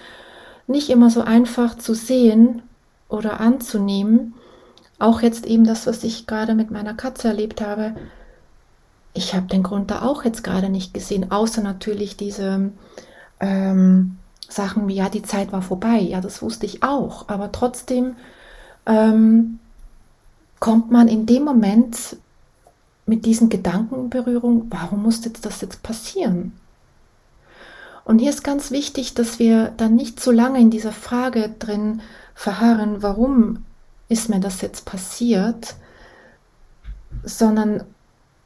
nicht 0.68 0.90
immer 0.90 1.10
so 1.10 1.22
einfach 1.22 1.78
zu 1.78 1.96
sehen 1.96 2.62
oder 3.08 3.40
anzunehmen. 3.40 4.36
Auch 5.00 5.22
jetzt 5.22 5.48
eben 5.48 5.64
das, 5.64 5.88
was 5.88 6.04
ich 6.04 6.28
gerade 6.28 6.54
mit 6.54 6.70
meiner 6.70 6.94
Katze 6.94 7.30
erlebt 7.30 7.62
habe. 7.62 7.96
Ich 9.20 9.36
habe 9.36 9.48
den 9.48 9.64
Grund 9.64 9.92
da 9.92 10.02
auch 10.04 10.24
jetzt 10.24 10.46
gerade 10.46 10.70
nicht 10.70 10.94
gesehen, 10.94 11.30
außer 11.30 11.62
natürlich 11.62 12.16
diese 12.16 12.72
ähm, 13.42 14.18
Sachen 14.48 14.88
wie, 14.88 14.96
ja, 14.96 15.10
die 15.10 15.24
Zeit 15.24 15.52
war 15.52 15.62
vorbei. 15.62 16.00
Ja, 16.00 16.22
das 16.22 16.42
wusste 16.42 16.66
ich 16.66 16.84
auch. 16.84 17.28
Aber 17.28 17.52
trotzdem 17.52 18.16
ähm, 18.86 19.60
kommt 20.62 20.90
man 20.90 21.10
in 21.10 21.26
dem 21.26 21.44
Moment 21.44 22.16
mit 23.06 23.26
diesen 23.26 23.50
Gedanken 23.50 23.96
in 23.96 24.10
Berührung, 24.10 24.68
warum 24.70 25.04
musste 25.04 25.30
das 25.32 25.60
jetzt 25.60 25.84
passieren? 25.84 26.54
Und 28.06 28.20
hier 28.20 28.30
ist 28.30 28.44
ganz 28.46 28.72
wichtig, 28.72 29.16
dass 29.16 29.38
wir 29.38 29.74
dann 29.76 29.96
nicht 29.96 30.22
zu 30.22 30.32
lange 30.32 30.62
in 30.62 30.70
dieser 30.70 30.94
Frage 30.94 31.54
drin 31.60 32.00
verharren, 32.36 33.04
warum 33.04 33.66
ist 34.08 34.30
mir 34.30 34.40
das 34.40 34.62
jetzt 34.62 34.86
passiert, 34.86 35.76
sondern 37.24 37.84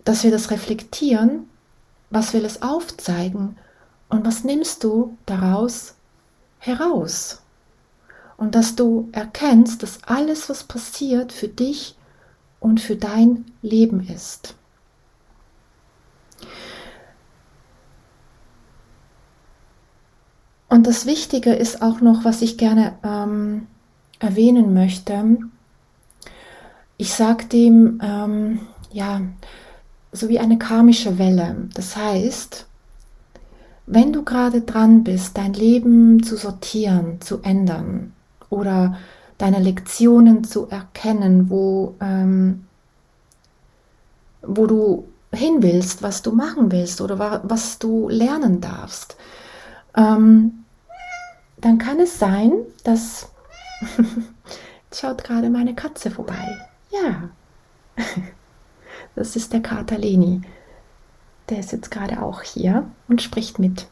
dass 0.03 0.23
wir 0.23 0.31
das 0.31 0.51
reflektieren, 0.51 1.49
was 2.09 2.33
will 2.33 2.45
es 2.45 2.61
aufzeigen 2.61 3.57
und 4.09 4.25
was 4.25 4.43
nimmst 4.43 4.83
du 4.83 5.17
daraus 5.25 5.95
heraus. 6.59 7.41
Und 8.37 8.55
dass 8.55 8.75
du 8.75 9.09
erkennst, 9.11 9.83
dass 9.83 10.03
alles, 10.03 10.49
was 10.49 10.63
passiert, 10.63 11.31
für 11.31 11.47
dich 11.47 11.95
und 12.59 12.81
für 12.81 12.95
dein 12.95 13.45
Leben 13.61 14.07
ist. 14.07 14.55
Und 20.69 20.87
das 20.87 21.05
Wichtige 21.05 21.53
ist 21.53 21.83
auch 21.83 22.01
noch, 22.01 22.25
was 22.25 22.41
ich 22.41 22.57
gerne 22.57 22.97
ähm, 23.03 23.67
erwähnen 24.19 24.73
möchte. 24.73 25.37
Ich 26.97 27.13
sage 27.13 27.45
dem, 27.45 27.99
ähm, 28.01 28.59
ja, 28.91 29.21
so 30.13 30.29
wie 30.29 30.39
eine 30.39 30.57
karmische 30.57 31.17
Welle. 31.17 31.67
Das 31.73 31.97
heißt, 31.97 32.65
wenn 33.85 34.13
du 34.13 34.23
gerade 34.23 34.61
dran 34.61 35.03
bist, 35.03 35.37
dein 35.37 35.53
Leben 35.53 36.23
zu 36.23 36.37
sortieren, 36.37 37.19
zu 37.19 37.41
ändern 37.41 38.13
oder 38.49 38.97
deine 39.37 39.59
Lektionen 39.59 40.43
zu 40.43 40.69
erkennen, 40.69 41.49
wo, 41.49 41.95
ähm, 41.99 42.65
wo 44.41 44.67
du 44.67 45.07
hin 45.33 45.61
willst, 45.61 46.01
was 46.03 46.21
du 46.21 46.31
machen 46.31 46.71
willst 46.71 47.01
oder 47.01 47.41
was 47.43 47.79
du 47.79 48.07
lernen 48.07 48.61
darfst, 48.61 49.17
ähm, 49.97 50.63
dann 51.57 51.77
kann 51.77 51.99
es 51.99 52.19
sein, 52.19 52.51
dass 52.83 53.29
schaut 54.93 55.23
gerade 55.23 55.49
meine 55.49 55.73
Katze 55.73 56.11
vorbei. 56.11 56.67
Ja, 56.91 57.29
das 59.15 59.35
ist 59.35 59.53
der 59.53 59.61
Kater 59.61 59.97
Leni. 59.97 60.41
Der 61.49 61.59
ist 61.59 61.71
jetzt 61.71 61.91
gerade 61.91 62.21
auch 62.21 62.41
hier 62.41 62.85
und 63.07 63.21
spricht 63.21 63.59
mit. 63.59 63.87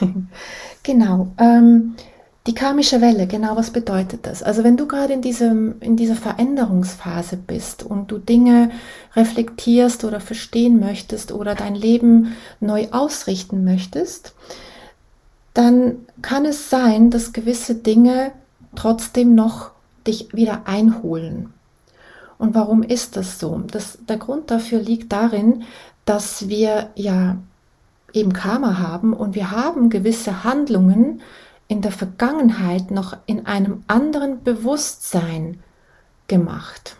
genau. 0.82 1.28
Ähm, 1.38 1.96
die 2.46 2.54
karmische 2.54 3.00
Welle, 3.00 3.26
genau 3.26 3.56
was 3.56 3.70
bedeutet 3.70 4.26
das? 4.26 4.42
Also 4.42 4.62
wenn 4.62 4.76
du 4.76 4.86
gerade 4.86 5.12
in, 5.12 5.80
in 5.80 5.96
dieser 5.96 6.14
Veränderungsphase 6.14 7.36
bist 7.36 7.82
und 7.82 8.12
du 8.12 8.18
Dinge 8.18 8.70
reflektierst 9.16 10.04
oder 10.04 10.20
verstehen 10.20 10.78
möchtest 10.78 11.32
oder 11.32 11.56
dein 11.56 11.74
Leben 11.74 12.36
neu 12.60 12.86
ausrichten 12.92 13.64
möchtest, 13.64 14.34
dann 15.54 16.06
kann 16.22 16.44
es 16.44 16.70
sein, 16.70 17.10
dass 17.10 17.32
gewisse 17.32 17.74
Dinge 17.74 18.30
trotzdem 18.76 19.34
noch 19.34 19.72
dich 20.06 20.32
wieder 20.32 20.62
einholen. 20.66 21.52
Und 22.38 22.54
warum 22.54 22.82
ist 22.82 23.16
das 23.16 23.38
so? 23.40 23.62
Das, 23.70 23.98
der 24.08 24.18
Grund 24.18 24.50
dafür 24.50 24.80
liegt 24.80 25.12
darin, 25.12 25.64
dass 26.04 26.48
wir 26.48 26.90
ja 26.94 27.36
eben 28.12 28.32
Karma 28.32 28.78
haben 28.78 29.12
und 29.12 29.34
wir 29.34 29.50
haben 29.50 29.90
gewisse 29.90 30.44
Handlungen 30.44 31.20
in 31.68 31.82
der 31.82 31.92
Vergangenheit 31.92 32.90
noch 32.90 33.16
in 33.26 33.46
einem 33.46 33.82
anderen 33.88 34.42
Bewusstsein 34.42 35.60
gemacht. 36.28 36.96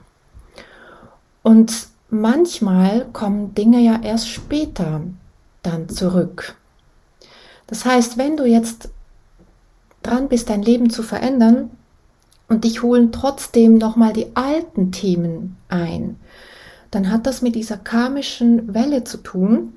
Und 1.43 1.89
manchmal 2.11 3.07
kommen 3.13 3.55
Dinge 3.55 3.81
ja 3.81 4.01
erst 4.03 4.29
später 4.29 5.03
dann 5.63 5.89
zurück. 5.89 6.57
Das 7.67 7.85
heißt, 7.85 8.19
wenn 8.19 8.37
du 8.37 8.45
jetzt 8.45 8.89
dran 10.03 10.29
bist, 10.29 10.51
dein 10.51 10.63
Leben 10.63 10.91
zu 10.91 11.03
verändern 11.03 11.71
und 12.49 12.65
dich 12.65 12.83
holen 12.83 13.13
trotzdem 13.13 13.79
nochmal 13.79 14.13
die 14.13 14.35
alten 14.35 14.93
Themen 14.93 15.57
ein, 15.69 16.17
dann 16.91 17.11
hat 17.11 17.27
das 17.27 17.43
mit 17.43 17.55
dieser 17.55 17.77
karmischen 17.77 18.73
Welle 18.73 19.05
zu 19.05 19.19
tun, 19.19 19.75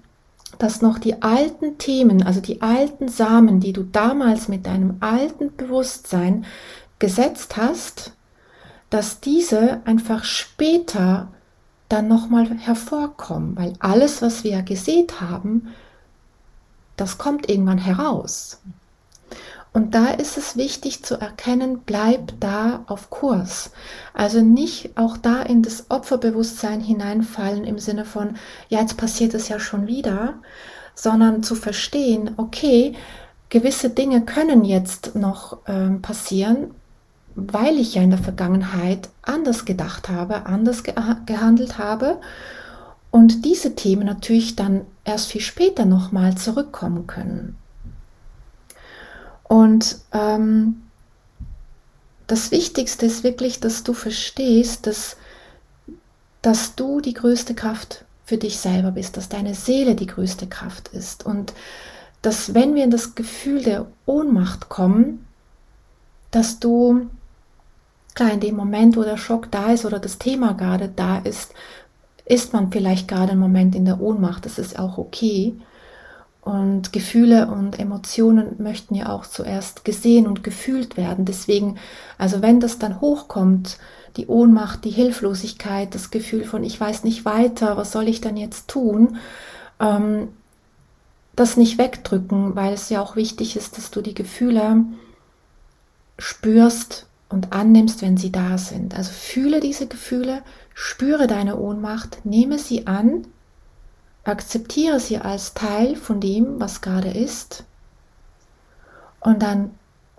dass 0.57 0.81
noch 0.81 0.99
die 0.99 1.21
alten 1.21 1.77
Themen, 1.77 2.23
also 2.23 2.41
die 2.41 2.61
alten 2.61 3.07
Samen, 3.07 3.59
die 3.59 3.73
du 3.73 3.83
damals 3.83 4.47
mit 4.47 4.65
deinem 4.65 4.97
alten 4.99 5.55
Bewusstsein 5.55 6.45
gesetzt 6.99 7.57
hast, 7.57 8.13
dass 8.89 9.19
diese 9.19 9.81
einfach 9.85 10.23
später 10.23 11.29
dann 11.87 12.07
nochmal 12.07 12.49
hervorkommen, 12.57 13.55
weil 13.55 13.73
alles, 13.79 14.21
was 14.21 14.43
wir 14.43 14.61
gesät 14.61 15.21
haben, 15.21 15.69
das 16.97 17.17
kommt 17.17 17.49
irgendwann 17.49 17.77
heraus. 17.77 18.61
Und 19.71 19.93
da 19.93 20.07
ist 20.07 20.37
es 20.37 20.57
wichtig 20.57 21.03
zu 21.03 21.15
erkennen, 21.19 21.81
bleib 21.85 22.33
da 22.39 22.83
auf 22.87 23.09
Kurs. 23.09 23.71
Also 24.13 24.41
nicht 24.41 24.97
auch 24.97 25.15
da 25.17 25.41
in 25.43 25.61
das 25.61 25.85
Opferbewusstsein 25.89 26.81
hineinfallen 26.81 27.65
im 27.65 27.77
Sinne 27.77 28.05
von, 28.05 28.35
ja, 28.69 28.79
jetzt 28.81 28.97
passiert 28.97 29.33
es 29.35 29.47
ja 29.47 29.59
schon 29.59 29.85
wieder, 29.85 30.35
sondern 30.95 31.43
zu 31.43 31.55
verstehen, 31.55 32.31
okay, 32.37 32.93
gewisse 33.49 33.89
Dinge 33.89 34.21
können 34.21 34.65
jetzt 34.65 35.15
noch 35.15 35.65
äh, 35.67 35.89
passieren, 36.01 36.71
weil 37.35 37.77
ich 37.77 37.95
ja 37.95 38.01
in 38.01 38.09
der 38.09 38.19
Vergangenheit 38.19 39.09
anders 39.21 39.65
gedacht 39.65 40.09
habe, 40.09 40.45
anders 40.45 40.83
ge 40.83 40.93
gehandelt 41.25 41.77
habe 41.77 42.19
und 43.11 43.45
diese 43.45 43.75
Themen 43.75 44.05
natürlich 44.05 44.55
dann 44.55 44.81
erst 45.03 45.27
viel 45.27 45.41
später 45.41 45.85
nochmal 45.85 46.35
zurückkommen 46.35 47.07
können. 47.07 47.55
Und 49.49 49.97
ähm, 50.13 50.83
das 52.27 52.51
Wichtigste 52.51 53.07
ist 53.07 53.23
wirklich, 53.23 53.59
dass 53.59 53.83
du 53.83 53.93
verstehst, 53.93 54.85
dass, 54.85 55.17
dass 56.43 56.75
du 56.75 57.01
die 57.01 57.15
größte 57.15 57.55
Kraft 57.55 58.05
für 58.25 58.37
dich 58.37 58.59
selber 58.59 58.91
bist, 58.91 59.17
dass 59.17 59.27
deine 59.27 59.55
Seele 59.55 59.95
die 59.95 60.05
größte 60.05 60.45
Kraft 60.45 60.89
ist. 60.89 61.25
Und 61.25 61.53
dass 62.21 62.53
wenn 62.53 62.75
wir 62.75 62.83
in 62.83 62.91
das 62.91 63.15
Gefühl 63.15 63.63
der 63.63 63.87
Ohnmacht 64.05 64.69
kommen, 64.69 65.25
dass 66.29 66.59
du, 66.59 67.09
klar, 68.13 68.31
in 68.31 68.41
dem 68.41 68.55
Moment, 68.55 68.95
wo 68.95 69.01
der 69.01 69.17
Schock 69.17 69.49
da 69.49 69.71
ist 69.71 69.83
oder 69.83 69.97
das 69.97 70.19
Thema 70.19 70.53
gerade 70.53 70.89
da 70.89 71.17
ist, 71.17 71.53
ist 72.25 72.53
man 72.53 72.71
vielleicht 72.71 73.07
gerade 73.07 73.31
einen 73.31 73.41
Moment 73.41 73.73
in 73.73 73.85
der 73.85 73.99
Ohnmacht, 73.99 74.45
das 74.45 74.59
ist 74.59 74.77
auch 74.77 74.99
okay. 74.99 75.55
Und 76.41 76.93
Gefühle 76.93 77.47
und 77.47 77.79
Emotionen 77.79 78.55
möchten 78.59 78.95
ja 78.95 79.09
auch 79.09 79.25
zuerst 79.25 79.83
gesehen 79.83 80.25
und 80.25 80.43
gefühlt 80.43 80.95
werden. 80.95 81.25
Deswegen, 81.25 81.77
also 82.17 82.41
wenn 82.41 82.59
das 82.59 82.79
dann 82.79 83.01
hochkommt, 83.01 83.77
die 84.17 84.27
Ohnmacht, 84.27 84.85
die 84.85 84.89
Hilflosigkeit, 84.89 85.93
das 85.93 86.11
Gefühl 86.11 86.45
von, 86.45 86.63
ich 86.63 86.79
weiß 86.79 87.03
nicht 87.03 87.25
weiter, 87.25 87.77
was 87.77 87.91
soll 87.91 88.07
ich 88.07 88.21
dann 88.21 88.37
jetzt 88.37 88.67
tun, 88.67 89.17
ähm, 89.79 90.29
das 91.35 91.57
nicht 91.57 91.77
wegdrücken, 91.77 92.55
weil 92.55 92.73
es 92.73 92.89
ja 92.89 93.01
auch 93.01 93.15
wichtig 93.15 93.55
ist, 93.55 93.77
dass 93.77 93.91
du 93.91 94.01
die 94.01 94.13
Gefühle 94.13 94.83
spürst 96.17 97.05
und 97.29 97.53
annimmst, 97.53 98.01
wenn 98.01 98.17
sie 98.17 98.31
da 98.31 98.57
sind. 98.57 98.95
Also 98.95 99.11
fühle 99.11 99.59
diese 99.59 99.87
Gefühle, 99.87 100.41
spüre 100.73 101.27
deine 101.27 101.57
Ohnmacht, 101.57 102.25
nehme 102.25 102.59
sie 102.59 102.87
an 102.87 103.25
Akzeptiere 104.29 104.99
sie 104.99 105.17
als 105.17 105.53
Teil 105.53 105.95
von 105.95 106.19
dem, 106.19 106.59
was 106.59 106.81
gerade 106.81 107.09
ist. 107.09 107.63
Und 109.19 109.41
dann 109.41 109.71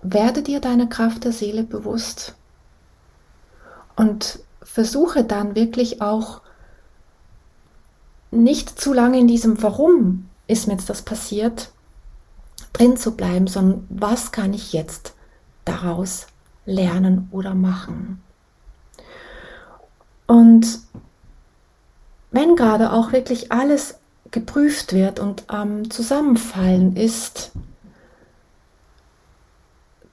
werde 0.02 0.42
dir 0.42 0.60
deiner 0.60 0.86
Kraft 0.86 1.24
der 1.24 1.32
Seele 1.32 1.62
bewusst. 1.62 2.34
Und 3.96 4.40
versuche 4.62 5.24
dann 5.24 5.54
wirklich 5.54 6.00
auch 6.00 6.42
nicht 8.30 8.80
zu 8.80 8.92
lange 8.92 9.18
in 9.18 9.26
diesem 9.26 9.62
Warum 9.62 10.28
ist 10.46 10.66
mir 10.66 10.74
jetzt 10.74 10.90
das 10.90 11.02
passiert 11.02 11.70
drin 12.72 12.96
zu 12.96 13.16
bleiben, 13.16 13.46
sondern 13.46 13.86
was 13.90 14.32
kann 14.32 14.54
ich 14.54 14.72
jetzt 14.72 15.14
daraus 15.64 16.26
lernen 16.64 17.28
oder 17.30 17.54
machen. 17.54 18.22
Und 20.26 20.80
wenn 22.30 22.54
gerade 22.54 22.92
auch 22.92 23.12
wirklich 23.12 23.50
alles 23.50 23.99
geprüft 24.30 24.92
wird 24.92 25.18
und 25.18 25.44
am 25.48 25.90
Zusammenfallen 25.90 26.96
ist, 26.96 27.52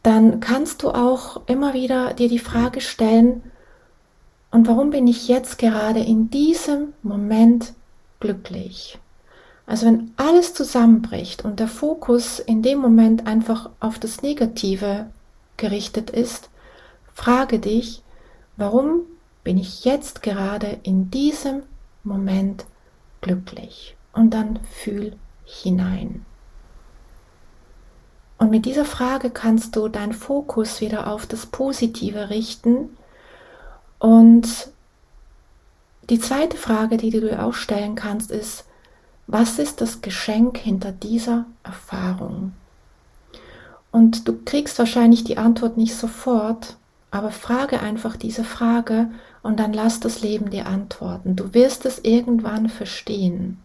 dann 0.04 0.40
kannst 0.40 0.84
du 0.84 0.92
auch 0.92 1.42
immer 1.48 1.74
wieder 1.74 2.14
dir 2.14 2.30
die 2.30 2.40
Frage 2.40 2.82
stellen, 2.82 3.44
und 4.50 4.66
warum 4.66 4.92
bin 4.92 5.08
ich 5.08 5.28
jetzt 5.28 5.58
gerade 5.58 6.00
in 6.00 6.30
diesem 6.30 6.94
Moment 7.04 7.74
glücklich? 8.22 8.98
Also 9.66 9.88
wenn 9.88 10.14
alles 10.16 10.54
zusammenbricht 10.54 11.44
und 11.44 11.60
der 11.60 11.68
Fokus 11.68 12.40
in 12.40 12.62
dem 12.62 12.80
Moment 12.80 13.28
einfach 13.28 13.70
auf 13.82 14.00
das 14.00 14.22
Negative 14.22 15.08
gerichtet 15.58 16.10
ist, 16.10 16.50
frage 17.14 17.60
dich, 17.60 18.02
warum 18.56 19.02
bin 19.44 19.58
ich 19.58 19.84
jetzt 19.84 20.24
gerade 20.24 20.80
in 20.84 21.12
diesem 21.12 21.64
Moment 22.06 22.66
glücklich. 23.20 23.97
Und 24.18 24.32
dann 24.32 24.60
fühl 24.72 25.16
hinein. 25.46 26.26
Und 28.40 28.50
mit 28.50 28.66
dieser 28.66 28.84
Frage 28.84 29.30
kannst 29.30 29.76
du 29.76 29.90
deinen 29.90 30.14
Fokus 30.14 30.82
wieder 30.82 31.06
auf 31.06 31.28
das 31.28 31.46
Positive 31.46 32.32
richten. 32.32 32.98
Und 34.00 34.70
die 36.10 36.20
zweite 36.20 36.58
Frage, 36.58 36.98
die 36.98 37.12
du 37.12 37.22
dir 37.22 37.46
auch 37.46 37.54
stellen 37.54 37.94
kannst, 37.94 38.32
ist, 38.32 38.66
was 39.28 39.60
ist 39.60 39.82
das 39.82 40.02
Geschenk 40.02 40.58
hinter 40.58 40.92
dieser 40.92 41.46
Erfahrung? 41.64 42.54
Und 43.92 44.28
du 44.28 44.36
kriegst 44.46 44.80
wahrscheinlich 44.80 45.26
die 45.26 45.38
Antwort 45.38 45.78
nicht 45.78 45.96
sofort, 45.96 46.78
aber 47.12 47.30
frage 47.30 47.82
einfach 47.82 48.16
diese 48.16 48.44
Frage 48.44 49.12
und 49.44 49.60
dann 49.60 49.74
lass 49.74 50.00
das 50.00 50.22
Leben 50.22 50.50
dir 50.50 50.66
antworten. 50.66 51.36
Du 51.36 51.54
wirst 51.54 51.86
es 51.86 52.00
irgendwann 52.00 52.68
verstehen. 52.68 53.60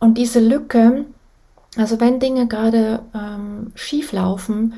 Und 0.00 0.16
diese 0.16 0.40
Lücke, 0.40 1.04
also 1.76 2.00
wenn 2.00 2.18
Dinge 2.18 2.48
gerade 2.48 3.02
ähm, 3.14 3.70
schief 3.74 4.12
laufen 4.12 4.74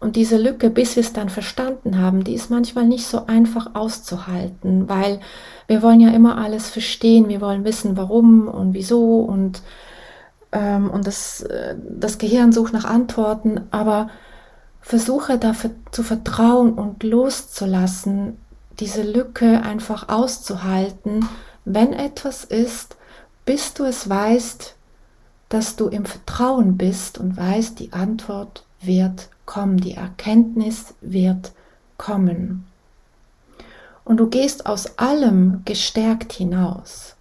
und 0.00 0.16
diese 0.16 0.36
Lücke, 0.36 0.68
bis 0.68 0.96
wir 0.96 1.00
es 1.00 1.12
dann 1.12 1.30
verstanden 1.30 1.98
haben, 1.98 2.24
die 2.24 2.34
ist 2.34 2.50
manchmal 2.50 2.84
nicht 2.84 3.06
so 3.06 3.26
einfach 3.26 3.74
auszuhalten, 3.74 4.88
weil 4.88 5.20
wir 5.68 5.80
wollen 5.80 6.00
ja 6.00 6.10
immer 6.10 6.38
alles 6.38 6.68
verstehen, 6.68 7.28
wir 7.28 7.40
wollen 7.40 7.64
wissen, 7.64 7.96
warum 7.96 8.48
und 8.48 8.74
wieso 8.74 9.20
und, 9.20 9.62
ähm, 10.50 10.90
und 10.90 11.06
das, 11.06 11.42
äh, 11.42 11.76
das 11.88 12.18
Gehirn 12.18 12.52
sucht 12.52 12.72
nach 12.72 12.84
Antworten, 12.84 13.60
aber 13.70 14.10
versuche 14.80 15.38
dafür 15.38 15.70
zu 15.92 16.02
vertrauen 16.02 16.72
und 16.72 17.04
loszulassen, 17.04 18.38
diese 18.80 19.02
Lücke 19.02 19.62
einfach 19.62 20.08
auszuhalten, 20.08 21.28
wenn 21.64 21.92
etwas 21.92 22.42
ist, 22.42 22.96
bis 23.44 23.74
du 23.74 23.84
es 23.84 24.08
weißt, 24.08 24.74
dass 25.48 25.76
du 25.76 25.88
im 25.88 26.04
Vertrauen 26.04 26.76
bist 26.76 27.18
und 27.18 27.36
weißt, 27.36 27.78
die 27.78 27.92
Antwort 27.92 28.64
wird 28.80 29.28
kommen, 29.44 29.76
die 29.76 29.94
Erkenntnis 29.94 30.94
wird 31.00 31.52
kommen. 31.98 32.66
Und 34.04 34.16
du 34.16 34.28
gehst 34.28 34.66
aus 34.66 34.98
allem 34.98 35.62
gestärkt 35.64 36.32
hinaus. 36.32 37.14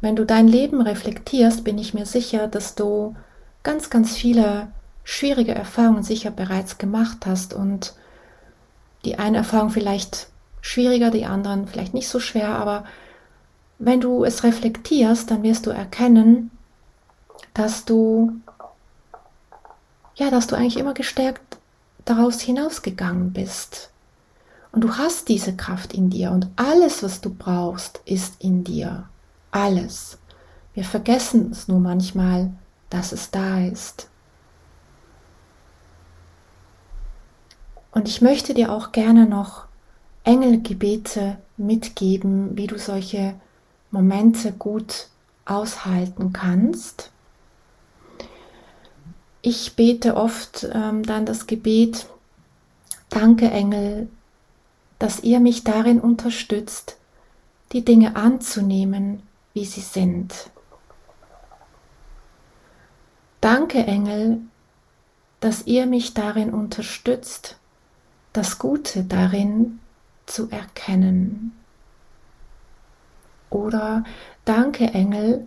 Wenn 0.00 0.16
du 0.16 0.24
dein 0.24 0.48
Leben 0.48 0.80
reflektierst, 0.80 1.64
bin 1.64 1.78
ich 1.78 1.94
mir 1.94 2.06
sicher, 2.06 2.46
dass 2.48 2.74
du 2.74 3.14
ganz, 3.62 3.90
ganz 3.90 4.16
viele 4.16 4.68
schwierige 5.04 5.54
Erfahrungen 5.54 6.02
sicher 6.02 6.30
bereits 6.30 6.78
gemacht 6.78 7.26
hast 7.26 7.54
und 7.54 7.94
die 9.04 9.18
eine 9.18 9.38
Erfahrung 9.38 9.70
vielleicht 9.70 10.28
schwieriger, 10.60 11.10
die 11.10 11.24
anderen 11.24 11.66
vielleicht 11.66 11.94
nicht 11.94 12.08
so 12.08 12.20
schwer, 12.20 12.50
aber 12.50 12.84
wenn 13.78 14.00
du 14.00 14.24
es 14.24 14.42
reflektierst, 14.42 15.30
dann 15.30 15.42
wirst 15.42 15.66
du 15.66 15.70
erkennen, 15.70 16.50
dass 17.54 17.84
du, 17.84 18.32
ja, 20.16 20.30
dass 20.30 20.46
du 20.46 20.56
eigentlich 20.56 20.78
immer 20.78 20.94
gestärkt 20.94 21.58
daraus 22.04 22.40
hinausgegangen 22.40 23.32
bist. 23.32 23.90
Und 24.72 24.82
du 24.82 24.96
hast 24.96 25.28
diese 25.28 25.56
Kraft 25.56 25.94
in 25.94 26.10
dir 26.10 26.30
und 26.30 26.48
alles, 26.56 27.02
was 27.02 27.20
du 27.20 27.32
brauchst, 27.32 28.00
ist 28.04 28.42
in 28.42 28.64
dir. 28.64 29.08
Alles. 29.50 30.18
Wir 30.74 30.84
vergessen 30.84 31.50
es 31.52 31.68
nur 31.68 31.80
manchmal, 31.80 32.52
dass 32.90 33.12
es 33.12 33.30
da 33.30 33.60
ist. 33.60 34.08
Und 37.92 38.08
ich 38.08 38.20
möchte 38.20 38.54
dir 38.54 38.72
auch 38.72 38.92
gerne 38.92 39.26
noch 39.26 39.66
Engelgebete 40.24 41.38
mitgeben, 41.56 42.56
wie 42.56 42.66
du 42.66 42.78
solche 42.78 43.34
Momente 43.90 44.52
gut 44.52 45.08
aushalten 45.44 46.32
kannst. 46.32 47.10
Ich 49.40 49.76
bete 49.76 50.16
oft 50.16 50.68
ähm, 50.72 51.02
dann 51.04 51.24
das 51.24 51.46
Gebet, 51.46 52.06
danke 53.08 53.50
Engel, 53.50 54.08
dass 54.98 55.20
ihr 55.20 55.40
mich 55.40 55.64
darin 55.64 56.00
unterstützt, 56.00 56.96
die 57.72 57.84
Dinge 57.84 58.16
anzunehmen, 58.16 59.22
wie 59.54 59.64
sie 59.64 59.80
sind. 59.80 60.50
Danke 63.40 63.84
Engel, 63.86 64.40
dass 65.40 65.66
ihr 65.66 65.86
mich 65.86 66.14
darin 66.14 66.52
unterstützt, 66.52 67.56
das 68.32 68.58
Gute 68.58 69.04
darin 69.04 69.78
zu 70.26 70.50
erkennen. 70.50 71.57
Oder 73.50 74.04
danke 74.44 74.84
Engel, 74.84 75.46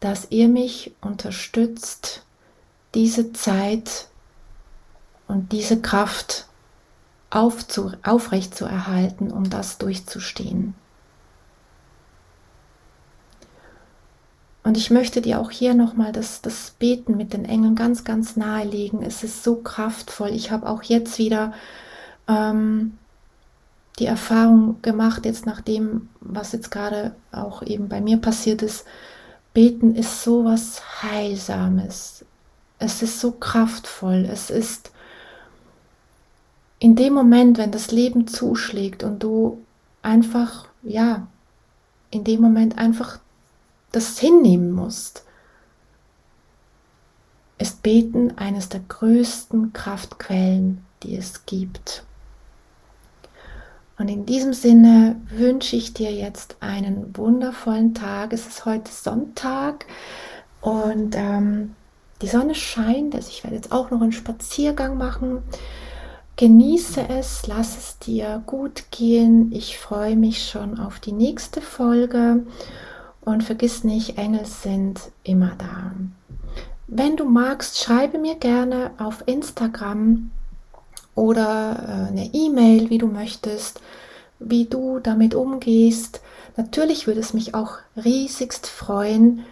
dass 0.00 0.28
ihr 0.30 0.48
mich 0.48 0.94
unterstützt, 1.00 2.24
diese 2.94 3.32
Zeit 3.32 4.08
und 5.28 5.52
diese 5.52 5.80
Kraft 5.80 6.46
aufzu, 7.30 7.92
aufrecht 8.02 8.54
zu 8.54 8.64
erhalten, 8.64 9.30
um 9.30 9.50
das 9.50 9.78
durchzustehen. 9.78 10.74
Und 14.62 14.76
ich 14.76 14.90
möchte 14.90 15.20
dir 15.20 15.40
auch 15.40 15.52
hier 15.52 15.74
nochmal 15.74 16.10
das, 16.10 16.42
das 16.42 16.72
Beten 16.72 17.16
mit 17.16 17.32
den 17.32 17.44
Engeln 17.44 17.76
ganz, 17.76 18.02
ganz 18.02 18.36
nahe 18.36 18.64
legen. 18.64 19.00
Es 19.00 19.22
ist 19.22 19.44
so 19.44 19.56
kraftvoll. 19.56 20.30
Ich 20.30 20.50
habe 20.50 20.68
auch 20.68 20.82
jetzt 20.82 21.18
wieder 21.18 21.52
ähm, 22.26 22.98
die 23.98 24.06
Erfahrung 24.06 24.80
gemacht, 24.82 25.24
jetzt 25.24 25.46
nach 25.46 25.60
dem, 25.60 26.08
was 26.20 26.52
jetzt 26.52 26.70
gerade 26.70 27.14
auch 27.32 27.62
eben 27.62 27.88
bei 27.88 28.00
mir 28.00 28.18
passiert 28.18 28.62
ist, 28.62 28.84
beten 29.54 29.94
ist 29.94 30.22
so 30.22 30.44
was 30.44 31.02
Heilsames. 31.02 32.24
Es 32.78 33.00
ist 33.02 33.20
so 33.20 33.32
kraftvoll. 33.32 34.28
Es 34.30 34.50
ist 34.50 34.90
in 36.78 36.94
dem 36.94 37.14
Moment, 37.14 37.56
wenn 37.56 37.70
das 37.70 37.90
Leben 37.90 38.26
zuschlägt 38.26 39.02
und 39.02 39.22
du 39.22 39.64
einfach, 40.02 40.68
ja, 40.82 41.26
in 42.10 42.22
dem 42.22 42.42
Moment 42.42 42.76
einfach 42.76 43.18
das 43.92 44.18
hinnehmen 44.18 44.72
musst, 44.72 45.24
ist 47.58 47.82
Beten 47.82 48.36
eines 48.36 48.68
der 48.68 48.80
größten 48.80 49.72
Kraftquellen, 49.72 50.84
die 51.02 51.16
es 51.16 51.46
gibt. 51.46 52.04
Und 53.98 54.08
in 54.08 54.26
diesem 54.26 54.52
Sinne 54.52 55.16
wünsche 55.30 55.76
ich 55.76 55.94
dir 55.94 56.12
jetzt 56.12 56.56
einen 56.60 57.16
wundervollen 57.16 57.94
Tag. 57.94 58.32
Es 58.32 58.46
ist 58.46 58.66
heute 58.66 58.92
Sonntag 58.92 59.86
und 60.60 61.14
ähm, 61.16 61.74
die 62.20 62.28
Sonne 62.28 62.54
scheint. 62.54 63.14
Also 63.14 63.28
ich 63.30 63.42
werde 63.42 63.56
jetzt 63.56 63.72
auch 63.72 63.90
noch 63.90 64.02
einen 64.02 64.12
Spaziergang 64.12 64.98
machen. 64.98 65.42
Genieße 66.36 67.08
es, 67.08 67.46
lass 67.46 67.78
es 67.78 67.98
dir 67.98 68.42
gut 68.44 68.84
gehen. 68.90 69.50
Ich 69.52 69.78
freue 69.78 70.16
mich 70.16 70.46
schon 70.46 70.78
auf 70.78 71.00
die 71.00 71.12
nächste 71.12 71.62
Folge. 71.62 72.44
Und 73.22 73.42
vergiss 73.42 73.82
nicht, 73.82 74.18
Engel 74.18 74.44
sind 74.44 75.00
immer 75.24 75.52
da. 75.56 75.92
Wenn 76.86 77.16
du 77.16 77.24
magst, 77.24 77.78
schreibe 77.78 78.18
mir 78.18 78.36
gerne 78.36 78.90
auf 78.98 79.24
Instagram 79.26 80.30
oder 81.16 82.06
äh, 82.06 82.08
eine 82.12 82.30
E-Mail, 82.32 82.90
wie 82.90 82.98
du 82.98 83.08
möchtest, 83.08 83.80
wie 84.38 84.66
du 84.66 85.00
damit 85.00 85.34
umgehst. 85.34 86.20
Natürlich 86.56 87.08
würde 87.08 87.20
es 87.20 87.34
mich 87.34 87.54
auch 87.54 87.78
riesigst 87.96 88.68
freuen, 88.68 89.44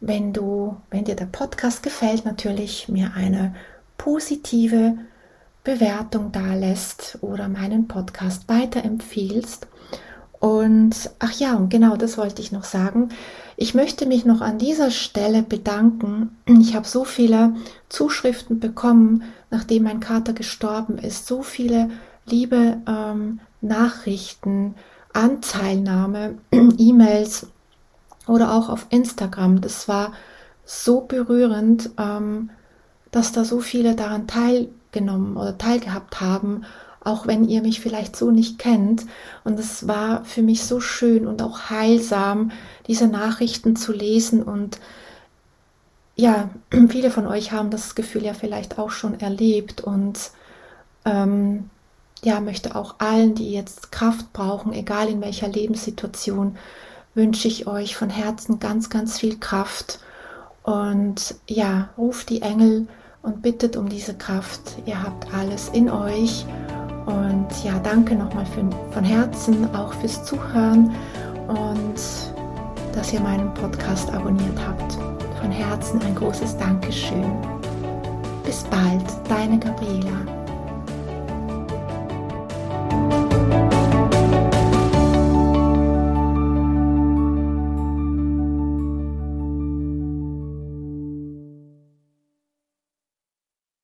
wenn 0.00 0.32
du, 0.32 0.76
wenn 0.90 1.04
dir 1.04 1.14
der 1.14 1.26
Podcast 1.26 1.82
gefällt, 1.82 2.24
natürlich 2.24 2.88
mir 2.88 3.12
eine 3.14 3.54
positive 3.96 4.98
Bewertung 5.62 6.32
da 6.32 6.54
lässt 6.54 7.18
oder 7.22 7.48
meinen 7.48 7.88
Podcast 7.88 8.48
weiterempfiehlst. 8.48 9.66
Und 10.40 11.10
ach 11.20 11.32
ja, 11.32 11.54
und 11.54 11.70
genau 11.70 11.96
das 11.96 12.18
wollte 12.18 12.42
ich 12.42 12.52
noch 12.52 12.64
sagen. 12.64 13.08
Ich 13.56 13.74
möchte 13.74 14.06
mich 14.06 14.24
noch 14.24 14.40
an 14.40 14.58
dieser 14.58 14.90
Stelle 14.90 15.42
bedanken. 15.42 16.36
Ich 16.46 16.74
habe 16.74 16.86
so 16.86 17.04
viele 17.04 17.54
Zuschriften 17.88 18.60
bekommen, 18.60 19.22
nachdem 19.50 19.84
mein 19.84 20.00
Kater 20.00 20.32
gestorben 20.32 20.98
ist. 20.98 21.26
So 21.26 21.42
viele 21.42 21.90
liebe 22.26 22.78
ähm, 22.86 23.40
Nachrichten, 23.60 24.74
Anteilnahme, 25.12 26.38
E-Mails 26.52 27.46
oder 28.26 28.52
auch 28.52 28.68
auf 28.68 28.86
Instagram. 28.90 29.60
Das 29.60 29.88
war 29.88 30.12
so 30.64 31.02
berührend, 31.02 31.90
ähm, 31.98 32.50
dass 33.10 33.32
da 33.32 33.44
so 33.44 33.60
viele 33.60 33.94
daran 33.94 34.26
teilgenommen 34.26 35.36
oder 35.36 35.56
teilgehabt 35.56 36.20
haben 36.20 36.64
auch 37.04 37.26
wenn 37.26 37.44
ihr 37.44 37.62
mich 37.62 37.80
vielleicht 37.80 38.16
so 38.16 38.30
nicht 38.30 38.58
kennt. 38.58 39.04
Und 39.44 39.58
es 39.60 39.86
war 39.86 40.24
für 40.24 40.42
mich 40.42 40.64
so 40.64 40.80
schön 40.80 41.26
und 41.26 41.42
auch 41.42 41.70
heilsam, 41.70 42.50
diese 42.86 43.06
Nachrichten 43.06 43.76
zu 43.76 43.92
lesen. 43.92 44.42
Und 44.42 44.80
ja, 46.16 46.50
viele 46.88 47.10
von 47.10 47.26
euch 47.26 47.52
haben 47.52 47.70
das 47.70 47.94
Gefühl 47.94 48.24
ja 48.24 48.34
vielleicht 48.34 48.78
auch 48.78 48.90
schon 48.90 49.20
erlebt. 49.20 49.82
Und 49.82 50.30
ähm, 51.04 51.70
ja, 52.22 52.40
möchte 52.40 52.74
auch 52.74 52.96
allen, 52.98 53.34
die 53.34 53.52
jetzt 53.52 53.92
Kraft 53.92 54.32
brauchen, 54.32 54.72
egal 54.72 55.08
in 55.08 55.20
welcher 55.20 55.48
Lebenssituation, 55.48 56.56
wünsche 57.14 57.48
ich 57.48 57.66
euch 57.66 57.96
von 57.96 58.10
Herzen 58.10 58.58
ganz, 58.58 58.88
ganz 58.88 59.18
viel 59.18 59.38
Kraft. 59.38 60.00
Und 60.62 61.34
ja, 61.46 61.90
ruft 61.98 62.30
die 62.30 62.40
Engel 62.40 62.88
und 63.20 63.42
bittet 63.42 63.76
um 63.76 63.88
diese 63.88 64.14
Kraft. 64.14 64.60
Ihr 64.86 65.02
habt 65.02 65.32
alles 65.34 65.68
in 65.68 65.90
euch. 65.90 66.46
Und 67.06 67.48
ja, 67.62 67.78
danke 67.82 68.14
nochmal 68.14 68.46
von 68.46 69.04
Herzen 69.04 69.74
auch 69.74 69.92
fürs 69.94 70.24
Zuhören 70.24 70.94
und 71.48 72.00
dass 72.94 73.12
ihr 73.12 73.20
meinen 73.20 73.52
Podcast 73.54 74.12
abonniert 74.12 74.58
habt. 74.66 74.94
Von 75.40 75.50
Herzen 75.50 76.00
ein 76.02 76.14
großes 76.14 76.56
Dankeschön. 76.56 77.32
Bis 78.44 78.62
bald, 78.64 79.04
deine 79.28 79.58
Gabriela. 79.58 80.43